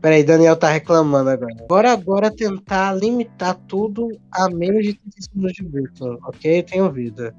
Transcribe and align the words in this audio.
Peraí, 0.00 0.22
Daniel 0.22 0.56
tá 0.56 0.70
reclamando 0.70 1.30
agora. 1.30 1.54
Bora 1.68 1.92
agora 1.92 2.30
tentar 2.30 2.92
limitar 2.92 3.54
tudo 3.66 4.08
a 4.30 4.48
menos 4.48 4.84
de 4.84 4.94
30 4.94 5.20
segundos 5.20 5.52
de 5.52 5.64
bruto, 5.64 6.18
ok? 6.24 6.62
Tenho 6.62 6.90
vida. 6.90 7.34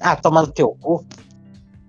Ah, 0.00 0.16
toma 0.16 0.42
no 0.42 0.52
teu 0.52 0.68
cu. 0.80 1.04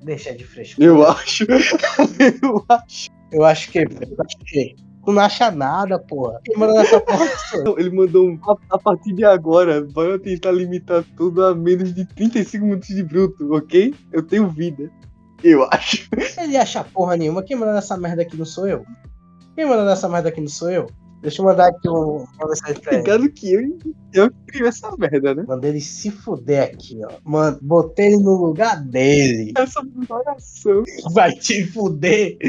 Deixa 0.03 0.33
de 0.33 0.43
frescura. 0.43 0.87
Eu 0.87 1.07
acho. 1.07 1.45
eu 2.41 2.65
acho. 2.67 3.09
Eu 3.31 3.45
acho 3.45 3.71
que. 3.71 3.79
Eu 3.79 4.17
acho 4.25 4.37
que. 4.45 4.75
Tu 5.03 5.11
não 5.11 5.21
acha 5.21 5.49
nada, 5.49 5.97
porra. 5.97 6.39
Quem 6.43 6.57
manda 6.57 6.73
nessa 6.73 6.99
porra? 6.99 7.27
Não, 7.63 7.79
Ele 7.79 7.89
mandou 7.89 8.27
um. 8.27 8.39
A, 8.43 8.75
a 8.75 8.79
partir 8.79 9.13
de 9.13 9.23
agora, 9.23 9.81
bora 9.81 10.19
tentar 10.19 10.51
limitar 10.51 11.03
tudo 11.15 11.45
a 11.45 11.55
menos 11.55 11.93
de 11.93 12.05
35 12.05 12.65
minutos 12.65 12.89
de 12.89 13.03
bruto, 13.03 13.53
ok? 13.53 13.93
Eu 14.11 14.23
tenho 14.23 14.47
vida. 14.49 14.91
Eu 15.43 15.63
acho. 15.71 16.07
Ele 16.37 16.57
acha 16.57 16.83
porra 16.83 17.17
nenhuma. 17.17 17.43
Quem 17.43 17.57
manda 17.57 17.73
nessa 17.73 17.97
merda 17.97 18.21
aqui 18.21 18.37
não 18.37 18.45
sou 18.45 18.67
eu. 18.67 18.85
Quem 19.61 19.69
manda 19.69 19.85
nessa 19.85 20.09
merda 20.09 20.29
aqui 20.29 20.41
não 20.41 20.47
sou 20.47 20.71
eu. 20.71 20.89
Deixa 21.21 21.39
eu 21.39 21.45
mandar 21.45 21.67
aqui 21.67 21.87
um, 21.87 22.25
uma 22.39 22.47
mensagem 22.47 22.81
pra 22.81 22.93
ele. 22.93 23.01
Ligado 23.03 23.29
que 23.29 23.53
eu, 23.53 23.77
eu 24.11 24.31
criei 24.47 24.67
essa 24.67 24.89
merda, 24.97 25.35
né? 25.35 25.45
Mandei 25.47 25.69
ele 25.69 25.79
se 25.79 26.09
fuder 26.09 26.63
aqui, 26.63 26.99
ó. 27.05 27.11
Mano, 27.23 27.59
botei 27.61 28.07
ele 28.07 28.17
no 28.17 28.43
lugar 28.43 28.83
dele. 28.83 29.53
Essa 29.55 29.83
oração. 30.09 30.81
Vai 31.13 31.33
te 31.33 31.63
fuder. 31.67 32.39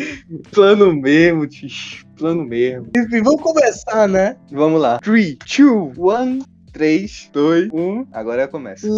Plano 0.53 0.95
mesmo, 0.95 1.47
tio. 1.47 1.69
Plano 2.17 2.47
mesmo. 2.47 2.89
Enfim, 2.97 3.23
vamos 3.23 3.43
começar, 3.43 4.09
né? 4.09 4.39
Vamos 4.51 4.81
lá. 4.81 4.99
3, 5.01 5.37
2, 5.37 5.99
1. 5.99 6.39
3, 6.73 7.31
2, 7.31 7.69
1. 7.71 8.07
Agora 8.11 8.49
começa. 8.49 8.89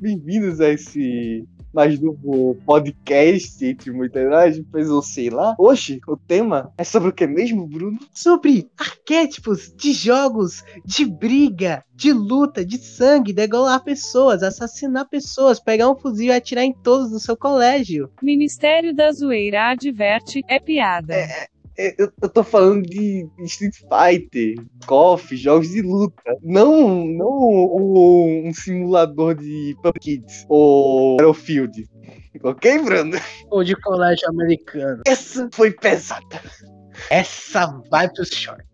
Bem-vindos 0.00 0.60
a 0.60 0.68
esse 0.68 1.44
mais 1.72 1.98
novo 2.00 2.56
podcast 2.66 3.64
entre 3.64 3.90
muitas 3.90 4.30
aspas, 4.32 4.90
ou 4.90 5.02
sei 5.02 5.30
lá. 5.30 5.54
Hoje, 5.58 6.00
o 6.06 6.16
tema 6.16 6.72
é 6.76 6.84
sobre 6.84 7.08
o 7.08 7.12
que 7.12 7.26
mesmo, 7.26 7.66
Bruno? 7.66 7.98
Sobre 8.12 8.68
arquétipos 8.78 9.72
de 9.76 9.92
jogos 9.92 10.62
de 10.84 11.04
briga, 11.04 11.84
de 11.94 12.12
luta, 12.12 12.64
de 12.64 12.78
sangue, 12.78 13.32
degolar 13.32 13.82
pessoas, 13.82 14.42
assassinar 14.42 15.08
pessoas, 15.08 15.60
pegar 15.60 15.90
um 15.90 15.96
fuzil 15.96 16.28
e 16.28 16.32
atirar 16.32 16.64
em 16.64 16.72
todos 16.72 17.12
no 17.12 17.18
seu 17.18 17.36
colégio. 17.36 18.10
Ministério 18.22 18.94
da 18.94 19.12
Zoeira 19.12 19.70
adverte, 19.70 20.42
é 20.48 20.58
piada. 20.58 21.14
É, 21.14 21.46
Eu, 21.76 22.12
eu 22.20 22.28
tô 22.28 22.44
falando 22.44 22.82
de 22.82 23.26
Street 23.40 23.76
Fighter, 23.76 24.56
KOF, 24.86 25.36
jogos 25.36 25.70
de 25.70 25.80
luta. 25.80 26.22
Não, 26.42 27.06
não 27.06 27.28
um, 27.28 28.48
um 28.48 28.54
simulador 28.54 29.34
de 29.34 29.74
Pump 29.82 29.98
Kids 29.98 30.44
ou 30.48 31.16
Battlefield. 31.16 31.88
Ok, 32.42 32.78
Bruno? 32.82 33.16
Ou 33.50 33.64
de 33.64 33.74
colégio 33.76 34.28
americano. 34.28 35.02
Essa 35.06 35.48
foi 35.52 35.70
pesada. 35.70 36.42
Essa 37.10 37.66
vai 37.90 38.08
pro 38.10 38.24
short. 38.24 38.64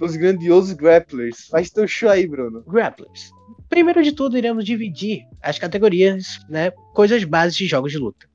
Os 0.00 0.14
grandiosos 0.16 0.72
grapplers. 0.72 1.48
Faz 1.48 1.70
teu 1.70 1.88
show 1.88 2.10
aí, 2.10 2.26
Bruno. 2.26 2.62
Grapplers. 2.66 3.30
Primeiro 3.68 4.02
de 4.02 4.12
tudo, 4.12 4.38
iremos 4.38 4.64
dividir 4.64 5.22
as 5.42 5.58
categorias, 5.58 6.38
né? 6.48 6.70
Coisas 6.94 7.24
básicas 7.24 7.56
de 7.56 7.66
jogos 7.66 7.92
de 7.92 7.98
luta. 7.98 8.28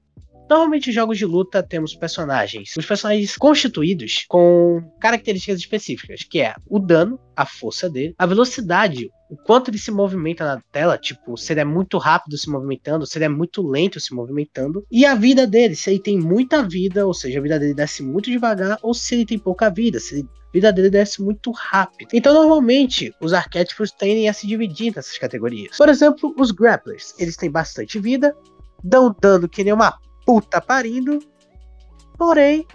Normalmente, 0.52 0.90
em 0.90 0.94
jogos 0.94 1.18
de 1.18 1.26
luta, 1.26 1.64
temos 1.64 1.96
personagens. 1.96 2.76
Os 2.76 2.86
personagens 2.86 3.38
constituídos 3.38 4.26
com 4.28 4.84
características 5.00 5.58
específicas, 5.58 6.24
que 6.24 6.42
é 6.42 6.54
o 6.68 6.78
dano, 6.78 7.18
a 7.34 7.46
força 7.46 7.90
dele, 7.90 8.14
a 8.20 8.26
velocidade, 8.26 9.10
o 9.30 9.38
quanto 9.38 9.72
ele 9.72 9.78
se 9.78 9.92
movimenta 9.92 10.44
na 10.44 10.62
tela, 10.70 10.98
tipo, 10.98 11.38
se 11.38 11.54
ele 11.54 11.62
é 11.62 11.64
muito 11.64 11.98
rápido 11.98 12.38
se 12.38 12.50
movimentando, 12.50 13.08
se 13.08 13.18
ele 13.18 13.24
é 13.24 13.30
muito 13.30 13.66
lento 13.66 13.98
se 13.98 14.14
movimentando, 14.14 14.86
e 14.92 15.06
a 15.06 15.16
vida 15.16 15.48
dele, 15.48 15.74
se 15.74 15.90
ele 15.90 16.02
tem 16.02 16.20
muita 16.20 16.62
vida, 16.62 17.08
ou 17.08 17.14
seja, 17.14 17.40
a 17.40 17.42
vida 17.42 17.58
dele 17.58 17.74
desce 17.74 18.04
muito 18.04 18.30
devagar, 18.30 18.78
ou 18.84 18.94
se 18.94 19.16
ele 19.16 19.26
tem 19.26 19.40
pouca 19.40 19.70
vida, 19.70 20.02
se 20.02 20.16
ele 20.16 20.28
vida 20.54 20.74
dele 20.74 20.90
desce 20.90 21.22
muito 21.22 21.50
rápido. 21.52 22.10
Então, 22.12 22.34
normalmente, 22.34 23.16
os 23.22 23.32
arquétipos 23.32 23.90
tendem 23.90 24.28
a 24.28 24.34
se 24.34 24.46
dividir 24.46 24.94
nessas 24.94 25.18
categorias. 25.18 25.78
Por 25.78 25.88
exemplo, 25.88 26.36
os 26.38 26.52
grapplers. 26.52 27.14
Eles 27.18 27.38
têm 27.38 27.50
bastante 27.50 27.98
vida, 27.98 28.36
dão 28.84 29.16
dano 29.22 29.48
que 29.48 29.64
nem 29.64 29.72
uma 29.72 29.98
puta 30.26 30.62
parindo, 30.62 31.20
porém, 32.18 32.68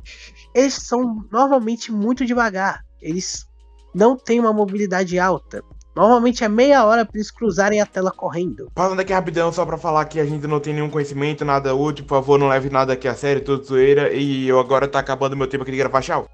eles 0.54 0.74
são 0.74 1.24
normalmente 1.30 1.92
muito 1.92 2.24
devagar. 2.24 2.84
Eles 3.00 3.46
não 3.94 4.16
têm 4.16 4.40
uma 4.40 4.52
mobilidade 4.52 5.18
alta. 5.18 5.62
Normalmente 5.96 6.44
é 6.44 6.48
meia 6.48 6.84
hora 6.84 7.06
para 7.06 7.16
eles 7.16 7.30
cruzarem 7.30 7.80
a 7.80 7.86
tela 7.86 8.10
correndo. 8.10 8.70
Falando 8.76 9.00
aqui 9.00 9.14
rapidão, 9.14 9.50
só 9.50 9.64
pra 9.64 9.78
falar 9.78 10.04
que 10.04 10.20
a 10.20 10.26
gente 10.26 10.46
não 10.46 10.60
tem 10.60 10.74
nenhum 10.74 10.90
conhecimento, 10.90 11.42
nada 11.42 11.74
útil, 11.74 12.04
por 12.04 12.16
favor, 12.16 12.38
não 12.38 12.48
leve 12.48 12.68
nada 12.68 12.92
aqui 12.92 13.08
a 13.08 13.14
sério, 13.14 13.42
tudo 13.42 13.64
zoeira, 13.64 14.12
e 14.12 14.46
eu 14.46 14.60
agora 14.60 14.86
tá 14.86 14.98
acabando 14.98 15.34
meu 15.34 15.46
tempo 15.46 15.62
aqui 15.62 15.72
de 15.72 15.78
gravar, 15.78 16.02
tchau. 16.02 16.28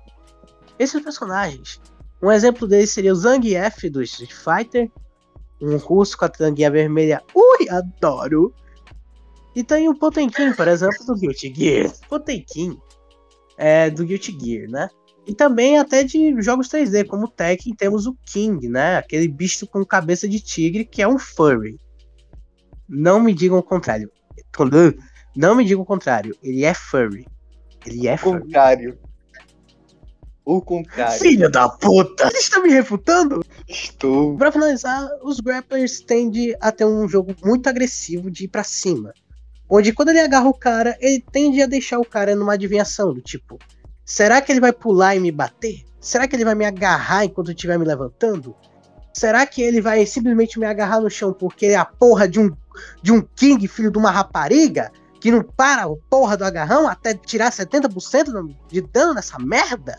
Esses 0.81 1.01
personagens, 1.01 1.81
um 2.21 2.33
exemplo 2.33 2.67
deles 2.67 2.91
seria 2.91 3.13
o 3.13 3.15
Zangief 3.15 3.89
do 3.89 4.03
Street 4.03 4.33
Fighter, 4.33 4.91
um 5.61 5.77
russo 5.77 6.19
com 6.19 6.25
a 6.25 6.29
tanguinha 6.29 6.71
vermelha. 6.71 7.23
Ui, 7.33 7.69
adoro! 7.69 8.53
E 9.55 9.63
tem 9.63 9.89
o 9.89 9.95
Potenkin, 9.95 10.53
por 10.55 10.67
exemplo, 10.69 11.05
do 11.07 11.15
Guilty 11.15 11.53
Gear. 11.55 11.93
Potenkin 12.09 12.79
é 13.59 13.91
do 13.91 14.05
Guilty 14.05 14.37
Gear, 14.41 14.71
né? 14.71 14.89
E 15.27 15.35
também 15.35 15.79
até 15.79 16.03
de 16.03 16.41
jogos 16.43 16.69
3D, 16.69 17.07
como 17.07 17.27
o 17.27 17.29
Tekken, 17.29 17.75
temos 17.75 18.07
o 18.07 18.17
King, 18.27 18.69
né? 18.69 18.97
Aquele 18.97 19.29
bicho 19.29 19.67
com 19.67 19.85
cabeça 19.85 20.27
de 20.29 20.41
tigre 20.41 20.85
que 20.85 21.01
é 21.01 21.07
um 21.07 21.19
furry. 21.19 21.79
Não 22.89 23.21
me 23.21 23.33
digam 23.33 23.59
o 23.59 23.63
contrário. 23.63 24.11
Não 25.37 25.55
me 25.55 25.65
digam 25.65 25.83
o 25.83 25.87
contrário. 25.87 26.37
Ele 26.43 26.65
é 26.65 26.75
furry. 26.75 27.27
Ele 27.87 28.09
é 28.09 28.15
O 28.15 28.19
furry. 28.19 28.41
contrário. 28.43 28.99
O 30.45 30.61
contrário. 30.61 31.21
Filho 31.21 31.49
da 31.49 31.69
puta! 31.69 32.29
Você 32.29 32.39
está 32.39 32.61
me 32.61 32.71
refutando? 32.71 33.45
Estou. 33.69 34.37
Pra 34.37 34.51
finalizar, 34.51 35.09
os 35.23 35.39
grapplers 35.39 36.01
tendem 36.01 36.57
a 36.61 36.73
ter 36.73 36.85
um 36.85 37.09
jogo 37.09 37.33
muito 37.45 37.69
agressivo 37.69 38.29
de 38.29 38.45
ir 38.45 38.49
pra 38.49 38.65
cima. 38.65 39.13
Onde 39.75 39.91
quando 39.91 40.11
ele 40.11 40.21
agarra 40.21 40.51
o 40.51 40.53
cara, 40.53 40.99
ele 41.01 41.25
tende 41.33 41.63
a 41.63 41.67
deixar 41.67 41.99
o 41.99 42.05
cara 42.05 42.37
numa 42.37 42.53
adivinhação 42.53 43.15
do 43.15 43.23
tipo: 43.23 43.59
será 44.05 44.39
que 44.43 44.53
ele 44.53 44.61
vai 44.61 44.71
pular 44.71 45.17
e 45.17 45.19
me 45.19 45.33
bater? 45.33 45.83
Será 45.99 46.29
que 46.29 46.37
ele 46.37 46.45
vai 46.45 46.55
me 46.55 46.67
agarrar 46.67 47.25
enquanto 47.25 47.49
eu 47.49 47.55
estiver 47.55 47.79
me 47.79 47.87
levantando? 47.87 48.55
Será 49.15 49.47
que 49.47 49.63
ele 49.63 49.81
vai 49.81 50.05
simplesmente 50.05 50.59
me 50.59 50.67
agarrar 50.67 51.01
no 51.01 51.09
chão 51.09 51.33
porque 51.33 51.65
ele 51.65 51.75
é 51.75 51.79
a 51.79 51.87
porra 51.87 52.29
de 52.29 52.39
um, 52.39 52.55
de 53.03 53.13
um 53.13 53.23
king, 53.23 53.67
filho 53.67 53.91
de 53.91 53.97
uma 53.97 54.11
rapariga? 54.11 54.93
Que 55.19 55.31
não 55.31 55.43
para 55.43 55.85
a 55.85 55.97
porra 56.11 56.37
do 56.37 56.45
agarrão 56.45 56.87
até 56.87 57.15
tirar 57.15 57.51
70% 57.51 58.55
de 58.69 58.81
dano 58.83 59.15
nessa 59.15 59.39
merda? 59.39 59.99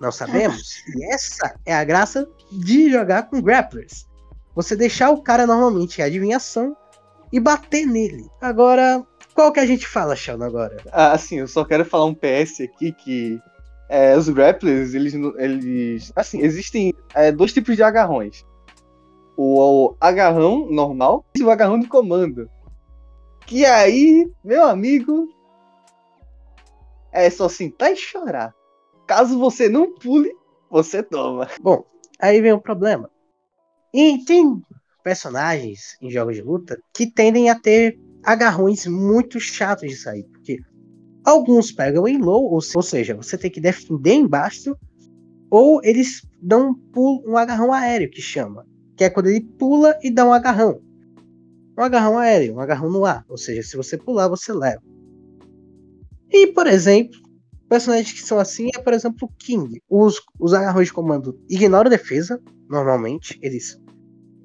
Não 0.00 0.10
sabemos. 0.10 0.82
E 0.96 1.12
essa 1.12 1.54
é 1.66 1.74
a 1.74 1.84
graça 1.84 2.26
de 2.50 2.90
jogar 2.90 3.24
com 3.24 3.42
grapplers. 3.42 4.06
Você 4.54 4.74
deixar 4.74 5.10
o 5.10 5.20
cara 5.20 5.46
normalmente 5.46 6.00
em 6.00 6.04
adivinhação 6.04 6.74
e 7.32 7.40
bater 7.40 7.86
nele. 7.86 8.26
Agora, 8.40 9.04
qual 9.34 9.52
que 9.52 9.60
a 9.60 9.66
gente 9.66 9.86
fala, 9.86 10.16
Sheldon, 10.16 10.44
agora? 10.44 10.76
Ah, 10.92 11.12
assim, 11.12 11.36
eu 11.38 11.48
só 11.48 11.64
quero 11.64 11.84
falar 11.84 12.06
um 12.06 12.14
PS 12.14 12.62
aqui 12.62 12.92
que 12.92 13.38
é, 13.88 14.16
os 14.16 14.28
grapplers, 14.28 14.94
eles, 14.94 15.14
não- 15.14 15.38
eles. 15.38 16.12
Assim, 16.14 16.40
existem 16.40 16.92
é, 17.14 17.32
dois 17.32 17.52
tipos 17.52 17.76
de 17.76 17.82
agarrões: 17.82 18.44
o, 19.36 19.86
o 19.90 19.96
agarrão 20.00 20.70
normal 20.70 21.24
e 21.36 21.42
o 21.42 21.50
agarrão 21.50 21.78
de 21.78 21.86
comando. 21.86 22.50
Que 23.46 23.64
aí, 23.64 24.30
meu 24.44 24.64
amigo, 24.66 25.28
é 27.12 27.30
só 27.30 27.48
sentar 27.48 27.92
e 27.92 27.96
chorar. 27.96 28.54
Caso 29.06 29.38
você 29.38 29.68
não 29.70 29.94
pule, 29.94 30.30
você 30.70 31.02
toma. 31.02 31.48
Bom, 31.62 31.82
aí 32.20 32.40
vem 32.42 32.52
o 32.52 32.60
problema. 32.60 33.10
E 33.92 34.22
tem 34.26 34.60
personagens 35.08 35.96
em 36.02 36.10
jogos 36.10 36.36
de 36.36 36.42
luta 36.42 36.78
que 36.92 37.10
tendem 37.10 37.48
a 37.48 37.58
ter 37.58 37.98
agarrões 38.22 38.86
muito 38.86 39.40
chatos 39.40 39.88
de 39.88 39.96
sair, 39.96 40.22
porque 40.24 40.58
alguns 41.24 41.72
pegam 41.72 42.06
em 42.06 42.18
low, 42.18 42.52
ou, 42.52 42.60
se- 42.60 42.76
ou 42.76 42.82
seja, 42.82 43.14
você 43.14 43.38
tem 43.38 43.50
que 43.50 43.58
defender 43.58 44.12
embaixo, 44.12 44.76
ou 45.50 45.80
eles 45.82 46.20
dão 46.42 46.70
um, 46.70 46.74
pulo, 46.74 47.22
um 47.26 47.38
agarrão 47.38 47.72
aéreo, 47.72 48.10
que 48.10 48.20
chama, 48.20 48.66
que 48.98 49.04
é 49.04 49.08
quando 49.08 49.28
ele 49.28 49.40
pula 49.58 49.98
e 50.02 50.10
dá 50.10 50.26
um 50.26 50.32
agarrão. 50.32 50.78
Um 51.78 51.82
agarrão 51.82 52.18
aéreo, 52.18 52.56
um 52.56 52.60
agarrão 52.60 52.90
no 52.90 53.06
ar, 53.06 53.24
ou 53.30 53.38
seja, 53.38 53.62
se 53.62 53.78
você 53.78 53.96
pular, 53.96 54.28
você 54.28 54.52
leva. 54.52 54.82
E, 56.30 56.48
por 56.48 56.66
exemplo, 56.66 57.18
personagens 57.66 58.12
que 58.12 58.20
são 58.20 58.38
assim 58.38 58.68
é, 58.76 58.78
por 58.78 58.92
exemplo, 58.92 59.26
o 59.26 59.32
King. 59.38 59.80
Os, 59.88 60.20
os 60.38 60.52
agarrões 60.52 60.88
de 60.88 60.92
comando 60.92 61.40
ignoram 61.48 61.86
a 61.86 61.96
defesa, 61.96 62.38
normalmente. 62.68 63.38
Eles, 63.40 63.80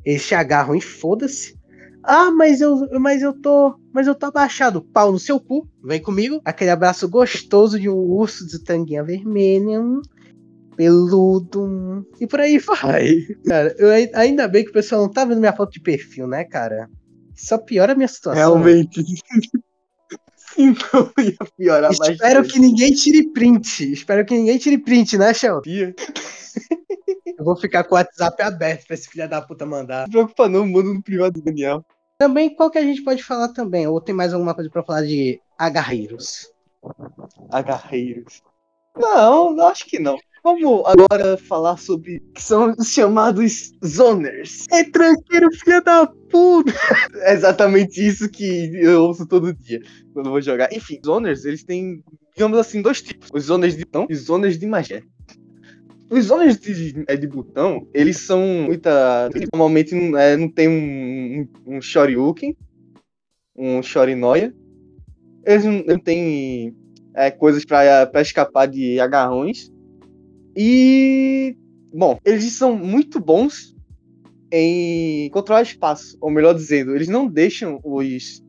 eles 0.06 0.26
te 0.28 0.36
agarram 0.36 0.76
e 0.76 0.82
foda-se. 0.82 1.56
Ah, 2.04 2.32
mas 2.32 2.60
eu, 2.60 2.88
mas 3.00 3.22
eu 3.22 3.34
tô. 3.34 3.76
Mas 3.94 4.08
eu 4.08 4.16
tô 4.16 4.26
abaixado. 4.26 4.82
Pau 4.82 5.12
no 5.12 5.20
seu 5.20 5.40
cu. 5.40 5.68
Vem 5.84 6.02
comigo. 6.02 6.42
Aquele 6.44 6.70
abraço 6.72 7.08
gostoso 7.08 7.80
de 7.80 7.88
um 7.90 7.96
urso 7.96 8.46
de 8.46 8.62
tanguinha 8.64 9.04
vermelha. 9.04 9.80
hum, 9.82 10.02
Peludo. 10.76 11.64
hum, 11.64 12.04
E 12.20 12.28
por 12.28 12.42
aí 12.42 12.58
vai. 12.60 13.16
Cara, 13.48 13.74
eu, 13.78 13.90
ai- 13.90 14.10
ainda 14.16 14.48
bem 14.48 14.64
que 14.66 14.72
o 14.72 14.74
pessoal 14.74 15.02
não 15.04 15.10
tá 15.10 15.24
vendo 15.24 15.40
minha 15.40 15.54
foto 15.56 15.72
de 15.72 15.80
perfil, 15.80 16.28
né, 16.28 16.44
cara? 16.44 16.90
Só 17.36 17.58
piora 17.58 17.94
a 17.94 17.96
minha 17.96 18.08
situação. 18.08 18.54
Realmente. 18.56 19.02
Senão 20.54 21.12
ia 21.24 21.36
piorar 21.58 21.92
Espero 21.92 22.18
bastante. 22.42 22.52
que 22.54 22.60
ninguém 22.60 22.92
tire 22.94 23.32
print. 23.32 23.92
Espero 23.94 24.26
que 24.26 24.34
ninguém 24.36 24.58
tire 24.58 24.78
print, 24.78 25.18
né, 25.18 25.34
Sheldon? 25.34 25.62
Eu 27.38 27.46
vou 27.46 27.56
ficar 27.56 27.84
com 27.84 27.96
o 27.96 27.98
WhatsApp 27.98 28.42
aberto 28.42 28.88
pra 28.88 28.94
esse 28.94 29.10
filho 29.10 29.28
da 29.30 29.42
puta 29.42 29.66
mandar. 29.66 30.04
Não 30.04 30.12
preocupa 30.12 30.48
não, 30.48 30.68
manda 30.68 30.94
no 30.94 31.02
privado 31.02 31.40
do 31.40 31.44
Daniel. 31.44 31.84
Também, 32.18 32.56
qual 32.56 32.70
que 32.70 32.78
a 32.78 32.84
gente 32.84 33.04
pode 33.04 33.24
falar 33.24 33.50
também? 33.50 33.88
Ou 33.88 34.00
tem 34.00 34.14
mais 34.14 34.34
alguma 34.34 34.54
coisa 34.54 34.70
pra 34.70 34.84
falar 34.84 35.04
de 35.04 35.42
agarreiros? 35.58 36.52
Agarreiros. 37.50 38.42
Não, 38.96 39.60
acho 39.68 39.86
que 39.86 40.00
não. 40.00 40.18
Vamos 40.44 40.84
agora 40.86 41.38
falar 41.38 41.78
sobre 41.78 42.20
que 42.36 42.42
são 42.42 42.76
os 42.78 42.90
chamados 42.90 43.72
zoners. 43.84 44.66
É 44.70 44.84
tranqueiro, 44.84 45.48
filho 45.54 45.82
da 45.82 46.06
puta! 46.30 46.74
É 47.24 47.34
exatamente 47.34 48.06
isso 48.06 48.30
que 48.30 48.70
eu 48.76 49.04
ouço 49.04 49.26
todo 49.26 49.54
dia 49.54 49.82
quando 50.14 50.30
vou 50.30 50.42
jogar. 50.42 50.72
Enfim, 50.74 51.00
zoners, 51.06 51.46
eles 51.46 51.64
têm, 51.64 52.04
digamos 52.36 52.58
assim, 52.58 52.82
dois 52.82 53.02
tipos. 53.02 53.30
Os 53.34 53.46
zoners 53.46 53.78
de 53.78 53.86
botão 53.86 54.06
e 54.10 54.14
os 54.14 54.26
zoners 54.26 54.60
de 54.60 54.66
magia. 54.68 55.02
Os 56.14 56.26
zoners 56.26 56.60
de, 56.60 57.04
é, 57.08 57.18
de 57.18 57.26
botão, 57.28 57.88
eles 57.92 58.18
são 58.18 58.40
muita... 58.68 59.32
Normalmente 59.52 59.96
não, 59.96 60.16
é, 60.16 60.38
não 60.38 60.48
tem 60.48 60.68
um, 60.68 61.48
um, 61.66 61.78
um 61.78 61.82
Shoryuken, 61.82 62.56
um 63.56 63.82
Shorinoya. 63.82 64.54
Eles 65.44 65.66
não, 65.66 65.84
não 65.84 65.98
têm 65.98 66.76
é, 67.16 67.32
coisas 67.32 67.66
pra 67.66 68.22
escapar 68.22 68.68
de 68.68 69.00
agarrões. 69.00 69.72
E... 70.56 71.58
Bom, 71.92 72.20
eles 72.24 72.44
são 72.54 72.78
muito 72.78 73.20
bons 73.20 73.76
em 74.52 75.32
controlar 75.32 75.64
espaço, 75.64 76.16
ou 76.22 76.30
melhor 76.30 76.54
dizendo, 76.54 76.96
eles 76.96 77.08
não 77.08 77.26
deixam 77.26 77.80
os, 77.84 78.44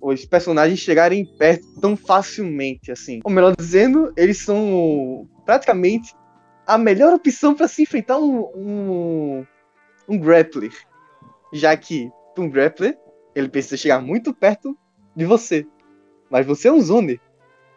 os 0.00 0.24
personagens 0.26 0.78
chegarem 0.78 1.26
perto 1.38 1.66
tão 1.80 1.96
facilmente 1.96 2.92
assim. 2.92 3.18
Ou 3.24 3.32
melhor 3.32 3.52
dizendo, 3.58 4.12
eles 4.16 4.38
são 4.38 5.28
praticamente 5.44 6.14
a 6.66 6.78
melhor 6.78 7.12
opção 7.12 7.54
para 7.54 7.68
se 7.68 7.82
enfrentar 7.82 8.18
um, 8.18 8.40
um, 8.54 9.46
um 10.08 10.18
grappler. 10.18 10.72
Já 11.52 11.76
que 11.76 12.10
um 12.36 12.48
grappler, 12.48 12.98
ele 13.34 13.48
precisa 13.48 13.76
chegar 13.76 14.00
muito 14.00 14.34
perto 14.34 14.76
de 15.14 15.24
você. 15.24 15.66
Mas 16.30 16.46
você 16.46 16.68
é 16.68 16.72
um 16.72 16.80
zoner. 16.80 17.20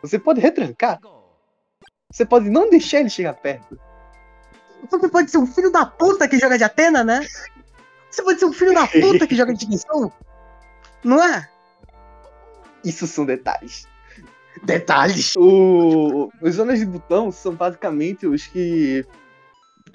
Você 0.02 0.18
pode 0.18 0.40
retrancar. 0.40 1.00
Você 2.12 2.26
pode 2.26 2.50
não 2.50 2.70
deixar 2.70 3.00
ele 3.00 3.10
chegar 3.10 3.34
perto. 3.34 3.80
Você 4.90 5.10
pode 5.10 5.30
ser 5.30 5.38
um 5.38 5.48
filho 5.48 5.72
da 5.72 5.86
puta 5.86 6.28
que 6.28 6.40
joga 6.40 6.58
de 6.58 6.64
Atena, 6.64 7.04
né? 7.04 7.26
Você 8.10 8.24
pode 8.24 8.40
ser 8.40 8.46
um 8.46 8.54
filho 8.54 8.74
da 8.74 8.88
puta 8.88 9.28
que 9.28 9.36
joga 9.36 9.54
de 9.54 9.60
dimensão? 9.60 10.12
Não 11.04 11.22
é? 11.22 11.50
Isso 12.84 13.06
são 13.06 13.26
detalhes. 13.26 13.88
Detalhes. 14.64 15.36
O, 15.38 16.30
os 16.42 16.56
zonas 16.56 16.80
de 16.80 16.86
botão 16.86 17.32
são 17.32 17.54
basicamente 17.54 18.26
os 18.26 18.48
que 18.48 19.06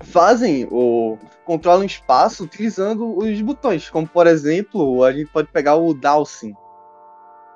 fazem 0.00 0.66
ou 0.70 1.18
controlam 1.44 1.84
espaço 1.84 2.44
utilizando 2.44 3.16
os 3.16 3.40
botões. 3.40 3.88
Como 3.90 4.06
por 4.06 4.26
exemplo, 4.26 5.04
a 5.04 5.12
gente 5.12 5.30
pode 5.30 5.48
pegar 5.48 5.76
o 5.76 5.94
Dawson, 5.94 6.52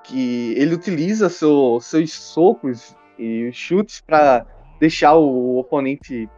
que 0.04 0.54
ele 0.56 0.74
utiliza 0.74 1.28
seu, 1.28 1.78
seus 1.80 2.12
socos 2.12 2.96
e 3.18 3.50
chutes 3.52 4.00
para 4.00 4.46
deixar 4.78 5.14
o 5.14 5.58
oponente. 5.58 6.28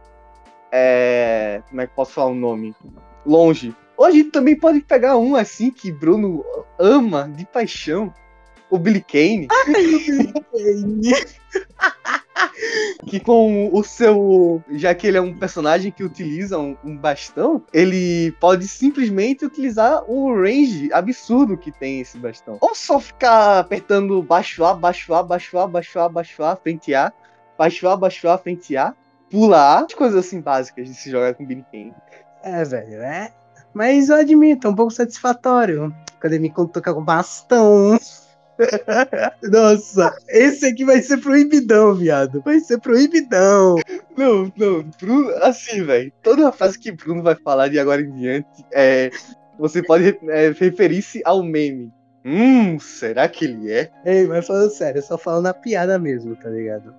É, 0.71 1.61
como 1.67 1.81
é 1.81 1.87
que 1.87 1.95
posso 1.95 2.13
falar 2.13 2.31
o 2.31 2.35
nome? 2.35 2.75
Longe. 3.25 3.75
Ou 3.97 4.05
a 4.05 4.11
gente 4.11 4.31
também 4.31 4.57
pode 4.57 4.81
pegar 4.81 5.17
um 5.17 5.35
assim 5.35 5.71
que 5.71 5.91
Bruno 5.91 6.43
ama 6.79 7.27
de 7.27 7.45
paixão. 7.45 8.13
O 8.69 8.77
Billy 8.77 9.01
Kane. 9.01 9.47
que 13.07 13.19
com 13.19 13.69
o 13.73 13.83
seu. 13.83 14.63
Já 14.71 14.93
que 14.93 15.07
ele 15.07 15.17
é 15.17 15.21
um 15.21 15.37
personagem 15.37 15.91
que 15.91 16.03
utiliza 16.03 16.57
um, 16.57 16.75
um, 16.83 16.95
bastão, 16.95 17.63
ele 17.73 18.31
pode 18.39 18.67
simplesmente 18.67 19.45
utilizar 19.45 20.03
o 20.09 20.33
range 20.33 20.91
absurdo 20.93 21.57
que 21.57 21.71
tem 21.71 22.01
esse 22.01 22.17
bastão. 22.17 22.57
Ou 22.61 22.75
só 22.75 22.99
ficar 22.99 23.59
apertando 23.59 24.21
baixo 24.21 24.63
A, 24.63 24.73
baixo 24.73 25.13
A, 25.13 25.23
baixo 25.23 25.57
A, 25.57 25.67
baixo 25.67 25.99
A, 25.99 26.09
baixo 26.09 26.43
A, 26.43 26.55
frente 26.55 26.93
A, 26.93 27.11
baixo 27.57 27.87
A, 27.87 27.95
baixo 27.95 28.27
A, 28.27 28.37
frente 28.37 28.77
A, 28.77 28.93
pula 29.29 29.57
A, 29.57 29.85
as 29.85 29.93
coisas 29.93 30.25
assim 30.25 30.41
básicas 30.41 30.87
de 30.87 30.93
se 30.93 31.09
jogar 31.09 31.33
com 31.33 31.45
Billy 31.45 31.65
Kane. 31.71 31.93
É, 32.43 32.63
velho, 32.63 33.01
é. 33.01 33.33
Mas 33.73 34.09
eu 34.09 34.17
admito, 34.17 34.67
é 34.67 34.69
um 34.69 34.75
pouco 34.75 34.91
satisfatório. 34.91 35.93
Quando 36.19 36.33
ele 36.33 36.43
me 36.43 36.53
toca 36.53 36.93
com 36.93 37.03
bastão. 37.03 37.97
Nossa, 39.49 40.15
esse 40.27 40.65
aqui 40.65 40.83
vai 40.83 41.01
ser 41.01 41.17
proibidão, 41.17 41.93
viado. 41.95 42.41
Vai 42.43 42.59
ser 42.59 42.79
proibidão. 42.79 43.77
Não, 44.17 44.51
não, 44.57 44.83
Bruno, 44.99 45.29
assim, 45.41 45.83
velho. 45.83 46.11
Toda 46.21 46.51
frase 46.51 46.77
que 46.77 46.91
Bruno 46.91 47.23
vai 47.23 47.35
falar 47.35 47.69
de 47.69 47.79
agora 47.79 48.01
em 48.01 48.11
diante, 48.13 48.65
é, 48.73 49.09
você 49.57 49.81
pode 49.81 50.17
é, 50.29 50.49
referir-se 50.51 51.21
ao 51.25 51.43
meme. 51.43 51.91
Hum, 52.25 52.77
será 52.79 53.27
que 53.29 53.45
ele 53.45 53.71
é? 53.71 53.89
Ei, 54.05 54.27
mas 54.27 54.45
falando 54.45 54.69
sério, 54.71 54.99
eu 54.99 55.03
só 55.03 55.17
falo 55.17 55.41
na 55.41 55.53
piada 55.53 55.97
mesmo, 55.97 56.35
tá 56.35 56.49
ligado? 56.49 56.93